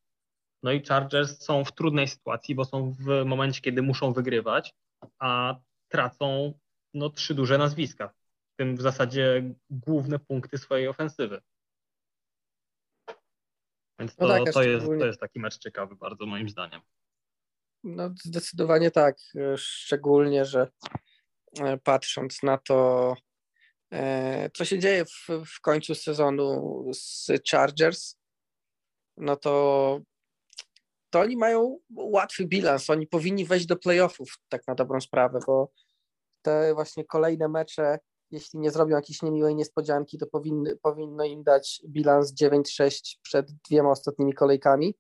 [0.63, 4.75] No i Chargers są w trudnej sytuacji, bo są w momencie, kiedy muszą wygrywać,
[5.19, 5.57] a
[5.89, 6.59] tracą
[6.95, 8.09] no, trzy duże nazwiska,
[8.53, 11.41] w tym w zasadzie główne punkty swojej ofensywy.
[13.99, 16.81] Więc to, no tak, to, jest, to jest taki mecz ciekawy bardzo moim zdaniem.
[17.85, 19.17] No zdecydowanie tak,
[19.57, 20.69] szczególnie, że
[21.61, 23.15] e, patrząc na to,
[23.93, 28.17] e, co się dzieje w, w końcu sezonu z Chargers,
[29.17, 30.01] no to
[31.11, 35.73] to oni mają łatwy bilans, oni powinni wejść do playoffów tak na dobrą sprawę, bo
[36.43, 37.99] te właśnie kolejne mecze,
[38.35, 43.91] jeśli nie zrobią jakiejś niemiłej niespodzianki, to powinny, powinno im dać bilans 9-6 przed dwiema
[43.91, 44.95] ostatnimi kolejkami,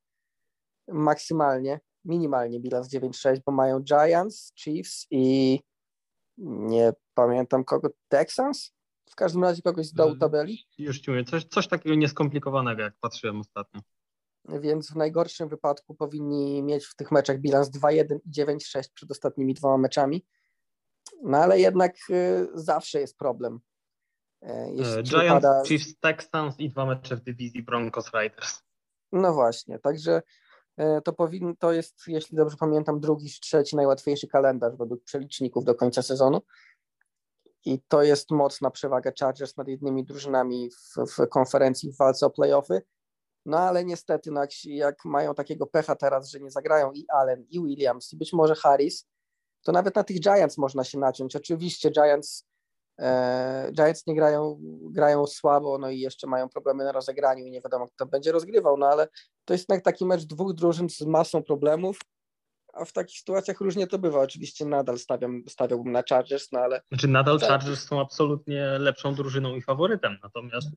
[0.88, 5.60] maksymalnie, minimalnie bilans 9-6, bo mają Giants, Chiefs i
[6.38, 8.72] nie pamiętam kogo, Texans?
[9.10, 10.66] W każdym razie kogoś z dołu mm, tabeli.
[10.78, 13.80] Już ci mówię, coś, coś takiego nieskomplikowanego, jak patrzyłem ostatnio
[14.48, 19.54] więc w najgorszym wypadku powinni mieć w tych meczach bilans 2-1 i 9-6 przed ostatnimi
[19.54, 20.24] dwoma meczami.
[21.24, 23.60] No ale jednak y, zawsze jest problem.
[24.42, 25.62] E, jeśli Giants, wypada...
[25.66, 28.62] Chiefs, Texans i dwa mecze w dywizji Broncos Riders.
[29.12, 30.22] No właśnie, także
[30.76, 35.64] e, to powinno, to jest, jeśli dobrze pamiętam, drugi czy trzeci najłatwiejszy kalendarz według przeliczników
[35.64, 36.42] do końca sezonu.
[37.64, 42.30] I to jest mocna przewaga Chargers nad innymi drużynami w, w konferencji w walce o
[42.30, 42.82] playoffy.
[43.46, 47.46] No ale niestety, no jak, jak, mają takiego pecha teraz, że nie zagrają i Allen,
[47.50, 49.06] i Williams, i być może Harris,
[49.64, 51.36] to nawet na tych Giants można się naciąć.
[51.36, 52.46] Oczywiście Giants,
[53.00, 57.60] e, Giants nie grają, grają słabo, no i jeszcze mają problemy na rozegraniu i nie
[57.60, 59.08] wiadomo, kto będzie rozgrywał, no ale
[59.44, 61.98] to jest jednak taki mecz dwóch drużyn z masą problemów,
[62.72, 64.20] a w takich sytuacjach różnie to bywa.
[64.20, 66.80] Oczywiście nadal stawiam, stawiałbym na Chargers, no ale...
[66.88, 67.48] Znaczy nadal tak.
[67.48, 70.68] Chargers są absolutnie lepszą drużyną i faworytem, natomiast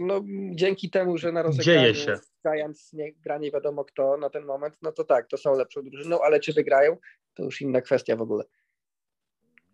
[0.00, 0.20] no,
[0.54, 2.18] dzięki temu, że na rozegraniu się.
[2.46, 5.82] Giants nie gra nie wiadomo kto na ten moment, no to tak, to są lepszą
[5.82, 6.96] drużyną, ale czy wygrają,
[7.34, 8.44] to już inna kwestia w ogóle.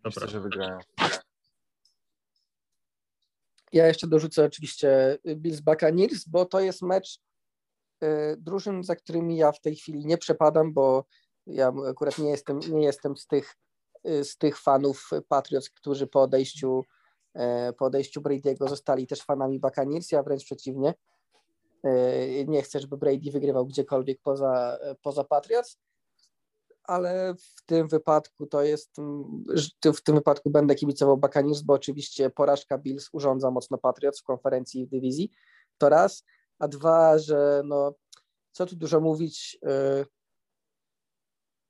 [0.03, 0.79] Dobra, Myślę, że wygrają.
[3.73, 7.19] Ja jeszcze dorzucę oczywiście Bills Buccaneers, bo to jest mecz
[8.03, 8.07] y,
[8.37, 11.05] drużyn, za którymi ja w tej chwili nie przepadam, bo
[11.47, 13.55] ja akurat nie jestem, nie jestem z tych,
[14.07, 16.83] y, z tych fanów Patriots, którzy po odejściu
[17.77, 20.93] po odejściu Brady'ego zostali też fanami Buccaneers, ja wręcz przeciwnie.
[21.83, 25.77] E, nie chcę, żeby Brady wygrywał gdziekolwiek poza, poza Patriots,
[26.83, 28.95] ale w tym wypadku to jest,
[29.95, 34.85] w tym wypadku będę kibicował Buccaneers, bo oczywiście porażka Bills urządza mocno Patriots w konferencji
[34.85, 35.31] w dywizji,
[35.77, 36.23] to raz,
[36.59, 37.93] a dwa, że no,
[38.51, 40.05] co tu dużo mówić, e,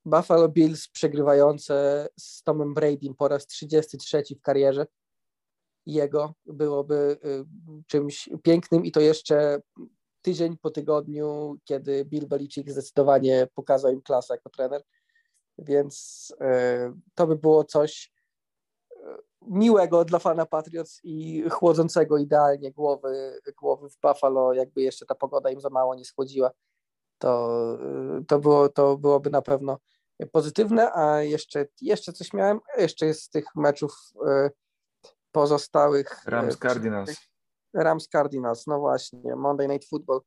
[0.06, 4.88] Buffalo Bills przegrywające z Tomem Bradym po raz 33 w karierze,
[5.94, 7.46] jego byłoby y,
[7.88, 9.62] czymś pięknym i to jeszcze
[10.22, 14.84] tydzień po tygodniu, kiedy Bill Belichick zdecydowanie pokazał im klasę jako trener,
[15.58, 18.14] więc y, to by było coś
[18.92, 18.96] y,
[19.42, 25.50] miłego dla fana Patriots i chłodzącego idealnie głowy, głowy w Buffalo, jakby jeszcze ta pogoda
[25.50, 26.52] im za mało nie schłodziła,
[27.18, 27.60] to,
[28.28, 29.78] to, było, to byłoby na pewno
[30.32, 34.14] pozytywne, a jeszcze, jeszcze coś miałem, jeszcze jest z tych meczów
[35.38, 36.28] pozostałych.
[36.28, 37.16] E, Rams Cardinals.
[37.74, 40.22] Rams Cardinals, no właśnie, Monday Night Football.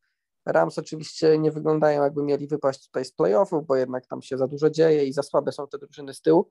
[0.47, 4.47] Rams oczywiście nie wyglądają jakby mieli wypaść tutaj z playoffów, bo jednak tam się za
[4.47, 6.51] dużo dzieje i za słabe są te drużyny z tyłu.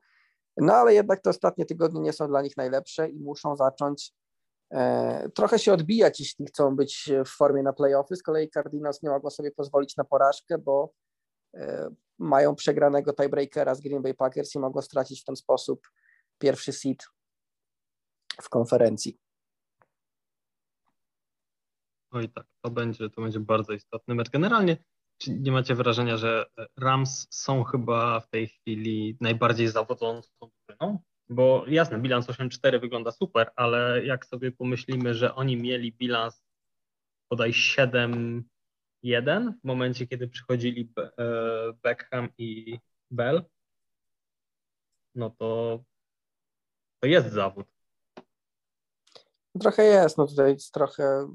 [0.58, 4.14] No ale jednak te ostatnie tygodnie nie są dla nich najlepsze i muszą zacząć
[4.72, 8.16] e, trochę się odbijać, jeśli chcą być w formie na playoffy.
[8.16, 10.94] Z kolei Cardinals nie mogą sobie pozwolić na porażkę, bo
[11.56, 15.88] e, mają przegranego tiebreakera z Green Bay Packers i mogą stracić w ten sposób
[16.38, 17.06] pierwszy seed
[18.42, 19.18] w konferencji.
[22.12, 24.30] Oj tak, to będzie, to będzie bardzo istotny mecz.
[24.30, 24.78] Generalnie
[25.20, 26.46] czy nie macie wrażenia, że
[26.78, 31.00] Rams są chyba w tej chwili najbardziej zawodzącą drużyną?
[31.30, 36.44] Bo jasne, bilans 8-4 wygląda super, ale jak sobie pomyślimy, że oni mieli bilans
[37.32, 38.44] podaj 7-1
[39.04, 41.14] w momencie, kiedy przychodzili e,
[41.84, 42.80] Beckham i
[43.12, 43.44] Bell,
[45.16, 45.80] no to
[47.00, 47.68] to jest zawód.
[49.60, 51.28] Trochę jest, no tutaj jest trochę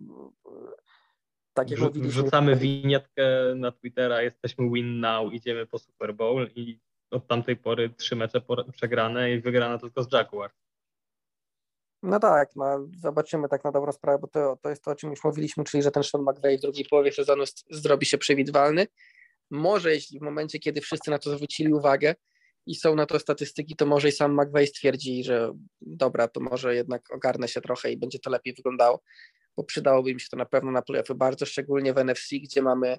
[1.55, 1.81] tak jak.
[1.81, 7.91] Wrzucamy winietkę na Twittera, jesteśmy win now, idziemy po Super Bowl i od tamtej pory
[7.91, 10.51] trzy mecze przegrane i wygrana tylko z Jaguar.
[12.03, 15.11] No tak, no, zobaczymy tak na dobrą sprawę, bo to, to jest to, o czym
[15.11, 18.87] już mówiliśmy, czyli że ten Sean McVay w drugiej połowie sezonu zrobi się przewidywalny.
[19.51, 22.15] Może jeśli w momencie, kiedy wszyscy na to zwrócili uwagę,
[22.67, 26.75] i są na to statystyki, to może i sam McVeigh stwierdzi, że dobra, to może
[26.75, 29.03] jednak ogarnę się trochę i będzie to lepiej wyglądało,
[29.57, 32.99] bo przydałoby mi się to na pewno na playoffy, bardzo szczególnie w NFC, gdzie mamy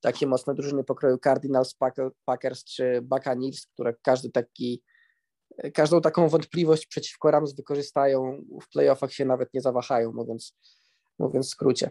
[0.00, 1.76] takie mocne drużyny pokroju Cardinals,
[2.24, 4.82] Packers czy Buccaneers, które każdy taki
[5.74, 10.56] każdą taką wątpliwość przeciwko Rams wykorzystają, w playoffach się nawet nie zawahają, mówiąc,
[11.18, 11.90] mówiąc w skrócie.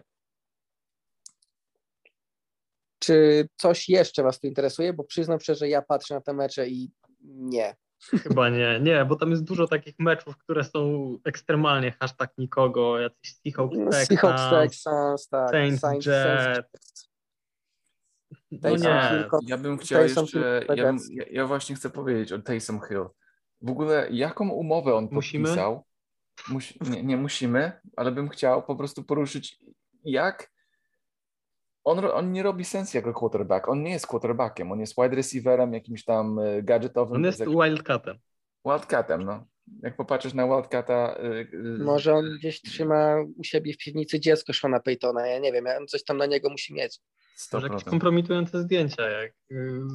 [2.98, 4.92] Czy coś jeszcze Was tu interesuje?
[4.92, 6.90] Bo przyznam szczerze, że ja patrzę na te mecze i
[7.22, 7.76] nie.
[8.22, 13.34] Chyba nie, nie, bo tam jest dużo takich meczów, które są ekstremalnie hashtag nikogo, jacyś
[13.34, 17.12] Seahawks no, Texans, Seahawks Texans tak, Saints, Saints Jets.
[18.52, 20.98] No nie, ja bym chciał jeszcze, ja, bym,
[21.30, 23.06] ja, właśnie chcę powiedzieć o Taysom Hill.
[23.60, 25.44] W ogóle jaką umowę on musimy?
[25.44, 25.84] podpisał?
[26.48, 29.58] Musi, nie, nie musimy, ale bym chciał po prostu poruszyć
[30.04, 30.51] jak
[31.84, 33.68] on, on nie robi sensu jako quarterback.
[33.68, 37.16] On nie jest quarterbackiem, on jest wide receiverem, jakimś tam e, gadżetowym.
[37.16, 37.48] On jest jak...
[37.48, 38.18] wildcatem.
[38.66, 39.46] Wildcatem, no.
[39.82, 41.18] Jak popatrzysz na Wildcata...
[41.22, 41.78] Yy...
[41.78, 45.86] Może on gdzieś trzyma u siebie w piwnicy dziecko Shona Paytona, ja nie wiem, on
[45.86, 46.98] coś tam na niego musi mieć.
[47.38, 47.52] 100%.
[47.52, 49.86] Może jakieś kompromitujące zdjęcia, jak yy,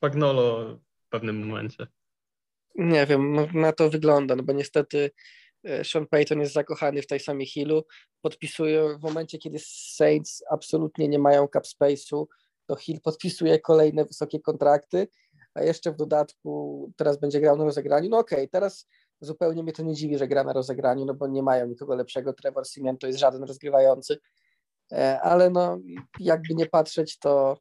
[0.00, 0.76] Pagnolo
[1.06, 1.86] w pewnym momencie.
[2.74, 5.43] Nie wiem, no, na to wygląda, no bo niestety E,
[5.84, 7.84] Sean Payton jest zakochany w samej Hillu,
[8.20, 12.24] podpisuje w momencie, kiedy Saints absolutnie nie mają cap space'u,
[12.66, 15.08] to Hill podpisuje kolejne wysokie kontrakty,
[15.54, 18.10] a jeszcze w dodatku teraz będzie grał na rozegraniu.
[18.10, 18.88] No okej, okay, teraz
[19.20, 22.32] zupełnie mnie to nie dziwi, że gra na rozegraniu, no bo nie mają nikogo lepszego.
[22.32, 24.18] Trevor Simeon to jest żaden rozgrywający,
[24.92, 25.78] e, ale no
[26.20, 27.58] jakby nie patrzeć, to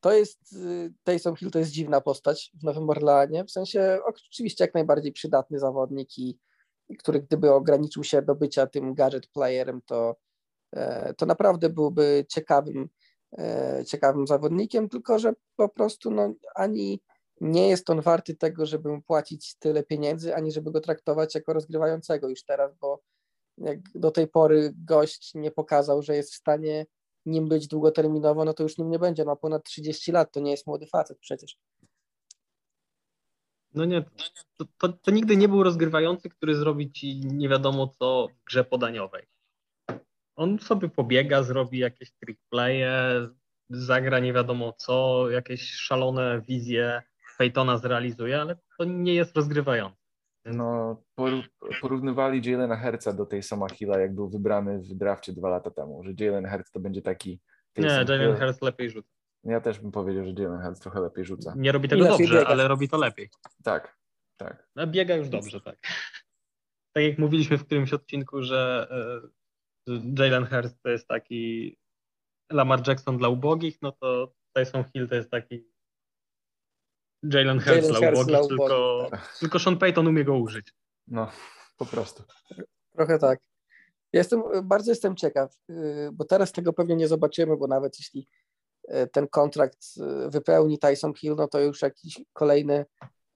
[0.00, 4.64] to jest, y, Taysom Hill to jest dziwna postać w Nowym Orleanie, w sensie oczywiście
[4.64, 6.38] jak najbardziej przydatny zawodnik i
[6.98, 10.16] który gdyby ograniczył się do bycia tym gadget playerem, to,
[10.72, 12.88] e, to naprawdę byłby ciekawym,
[13.38, 17.00] e, ciekawym zawodnikiem, tylko że po prostu no, ani
[17.40, 21.52] nie jest on warty tego, żeby mu płacić tyle pieniędzy, ani żeby go traktować jako
[21.52, 23.00] rozgrywającego już teraz, bo
[23.58, 26.86] jak do tej pory gość nie pokazał, że jest w stanie
[27.26, 29.24] nim być długoterminowo, no to już nim nie będzie.
[29.24, 31.56] Ma ponad 30 lat, to nie jest młody facet przecież.
[33.74, 34.04] No nie,
[34.56, 38.64] to, to, to, nigdy nie był rozgrywający, który zrobi ci nie wiadomo co w grze
[38.64, 39.26] podaniowej.
[40.36, 42.92] On sobie pobiega, zrobi jakieś trick playe,
[43.70, 47.02] zagra nie wiadomo co, jakieś szalone wizje
[47.40, 50.00] Peytona zrealizuje, ale to nie jest rozgrywający.
[50.44, 51.02] No,
[51.80, 56.04] porównywali Jalena Herca do tej sama Hilla, jak był wybrany w drafcie dwa lata temu,
[56.04, 57.40] że Jalen Hertz to będzie taki...
[57.76, 59.19] Nie, Jalen Hertz lepiej rzuca.
[59.44, 61.54] Ja też bym powiedział, że Jalen Hurts trochę lepiej rzuca.
[61.56, 62.46] Nie robi tego dobrze, biega.
[62.46, 63.30] ale robi to lepiej.
[63.64, 63.96] Tak,
[64.36, 64.68] tak.
[64.76, 65.76] No, biega już dobrze, tak.
[66.92, 68.88] Tak jak mówiliśmy w którymś odcinku, że
[69.88, 71.76] e, Jalen Hurts to jest taki
[72.52, 75.70] Lamar Jackson dla ubogich, no to Tyson Hill to jest taki
[77.22, 79.36] Jalen Hurts dla ubogich, dla tylko, tak.
[79.40, 80.72] tylko Sean Payton umie go użyć.
[81.06, 81.30] No,
[81.76, 82.22] po prostu.
[82.92, 83.40] Trochę tak.
[84.12, 88.28] Ja jestem, bardzo jestem ciekaw, y, bo teraz tego pewnie nie zobaczymy, bo nawet jeśli
[89.12, 92.84] ten kontrakt e, wypełni Tyson Hill, no to już jakiś kolejny,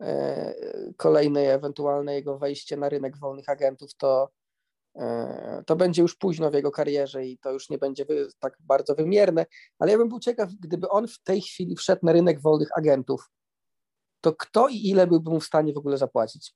[0.01, 0.55] e,
[0.97, 4.31] kolejny ewentualne jego wejście na rynek wolnych agentów, to,
[5.67, 8.07] to będzie już późno w jego karierze i to już nie będzie
[8.39, 9.47] tak bardzo wymierne,
[9.79, 13.31] ale ja bym był ciekaw, gdyby on w tej chwili wszedł na rynek wolnych agentów,
[14.21, 16.55] to kto i ile byłby mu w stanie w ogóle zapłacić?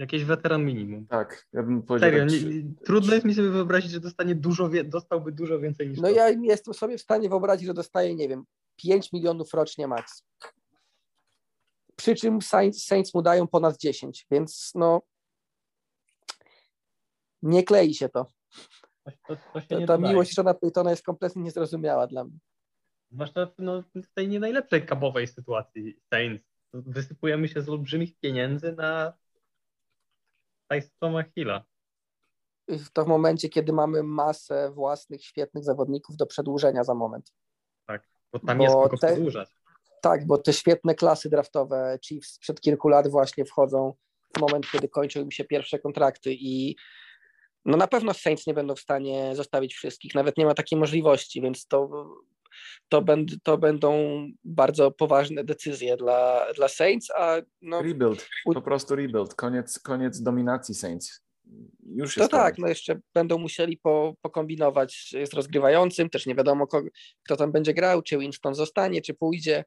[0.00, 1.06] Jakiś weteran minimum.
[1.06, 2.10] Tak, ja bym powiedział.
[2.10, 5.98] Serio, tak, nie, trudno jest mi sobie wyobrazić, że dostanie dużo, dostałby dużo więcej niż
[5.98, 6.14] No to.
[6.14, 8.44] ja jestem sobie w stanie wyobrazić, że dostaje, nie wiem,
[8.76, 10.24] 5 milionów rocznie max.
[11.96, 15.02] Przy czym Saints, Saints mu dają ponad 10, więc no
[17.42, 18.26] nie klei się to.
[19.28, 22.38] to, to się ta miłość Johna Paytona jest kompletnie niezrozumiała dla mnie.
[23.10, 26.44] Zwłaszcza no, w tej nie najlepszej kabowej sytuacji Saints.
[26.72, 29.12] Wysypujemy się z olbrzymich pieniędzy na
[30.70, 31.64] Tysona Hilla.
[32.92, 37.32] To w momencie, kiedy mamy masę własnych, świetnych zawodników do przedłużenia za moment.
[37.86, 39.48] Tak, bo tam bo jest kogo te, przedłużać.
[40.02, 43.94] Tak, bo te świetne klasy draftowe Chiefs sprzed kilku lat właśnie wchodzą
[44.36, 46.76] w moment, kiedy kończą im się pierwsze kontrakty i
[47.64, 51.40] no na pewno Saints nie będą w stanie zostawić wszystkich, nawet nie ma takiej możliwości,
[51.40, 52.06] więc to,
[52.88, 58.96] to, będ, to będą bardzo poważne decyzje dla, dla Saints, a no, Rebuild, po prostu
[58.96, 61.22] rebuild, koniec, koniec dominacji Saints.
[61.96, 66.66] Już jest to tak, no jeszcze będą musieli po, pokombinować z rozgrywającym, też nie wiadomo
[66.66, 66.82] kto,
[67.24, 69.64] kto tam będzie grał, czy Winston zostanie, czy pójdzie.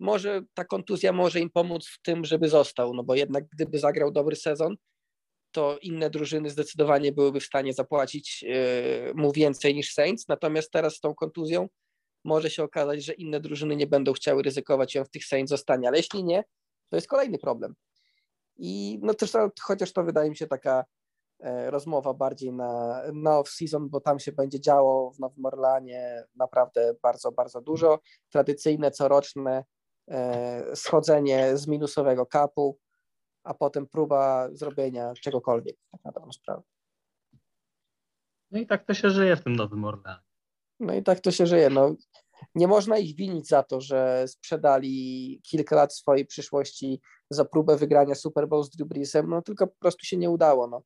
[0.00, 4.10] Może ta kontuzja może im pomóc w tym, żeby został, no bo jednak gdyby zagrał
[4.10, 4.76] dobry sezon,
[5.52, 10.96] to inne drużyny zdecydowanie byłyby w stanie zapłacić yy, mu więcej niż Saints, natomiast teraz
[10.96, 11.68] z tą kontuzją
[12.24, 15.50] może się okazać, że inne drużyny nie będą chciały ryzykować i on w tych Saints
[15.50, 16.44] zostanie, ale jeśli nie,
[16.88, 17.74] to jest kolejny problem.
[18.56, 20.84] I no też chociaż to wydaje mi się taka
[21.40, 26.94] e, rozmowa bardziej na, na off-season, bo tam się będzie działo w Nowym Orlanie naprawdę
[27.02, 28.00] bardzo, bardzo dużo.
[28.30, 29.64] Tradycyjne, coroczne
[30.10, 32.78] e, schodzenie z minusowego kapu,
[33.44, 36.62] a potem próba zrobienia czegokolwiek, tak na dobrą sprawę.
[38.50, 40.22] No i tak to się żyje w tym Nowym Orleanie.
[40.80, 41.70] No i tak to się żyje.
[41.70, 41.94] No,
[42.54, 48.14] nie można ich winić za to, że sprzedali kilka lat swojej przyszłości za próbę wygrania
[48.14, 50.66] Super Bowl z Drew Breesem, no tylko po prostu się nie udało.
[50.66, 50.82] No.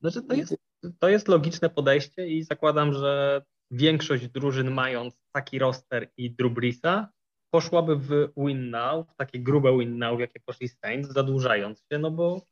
[0.00, 0.56] Znaczy to jest,
[0.98, 7.08] to jest logiczne podejście i zakładam, że większość drużyn mając taki roster i Drew Breesa
[7.50, 12.10] poszłaby w win now, w takie grube win now, jakie poszli Saints, zadłużając się, no
[12.10, 12.42] bo,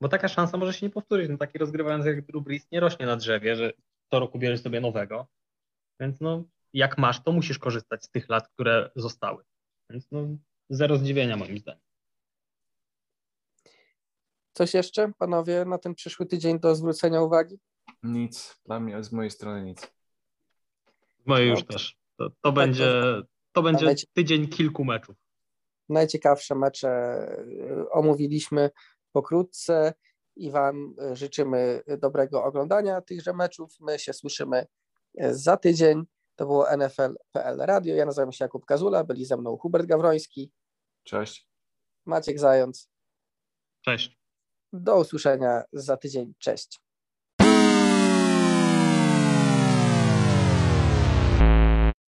[0.00, 1.28] bo taka szansa może się nie powtórzyć.
[1.30, 3.72] No taki rozgrywający jak Drew Brees nie rośnie na drzewie, że
[4.10, 5.26] co roku bierzesz sobie nowego.
[6.00, 9.44] Więc no, jak masz, to musisz korzystać z tych lat, które zostały.
[9.90, 10.26] Więc no,
[10.70, 11.82] zero zdziwienia moim zdaniem.
[14.52, 17.58] Coś jeszcze, panowie, na ten przyszły tydzień do zwrócenia uwagi?
[18.02, 19.80] Nic, dla mnie, z mojej strony nic.
[21.18, 21.96] Z mojej już też.
[22.16, 23.02] To, to tak, będzie,
[23.52, 25.16] to będzie tydzień kilku meczów.
[25.88, 26.90] Najciekawsze mecze
[27.82, 28.70] y, omówiliśmy
[29.12, 29.94] pokrótce
[30.36, 33.76] i Wam y, życzymy dobrego oglądania tychże meczów.
[33.80, 34.66] My się słyszymy
[35.22, 36.04] y, za tydzień.
[36.42, 37.94] To było NFL.pl Radio.
[37.94, 40.50] Ja nazywam się Jakub Kazula, byli ze mną Hubert Gawroński.
[41.04, 41.48] Cześć.
[42.06, 42.90] Maciek Zając.
[43.80, 44.20] Cześć.
[44.72, 46.34] Do usłyszenia za tydzień.
[46.38, 46.81] Cześć.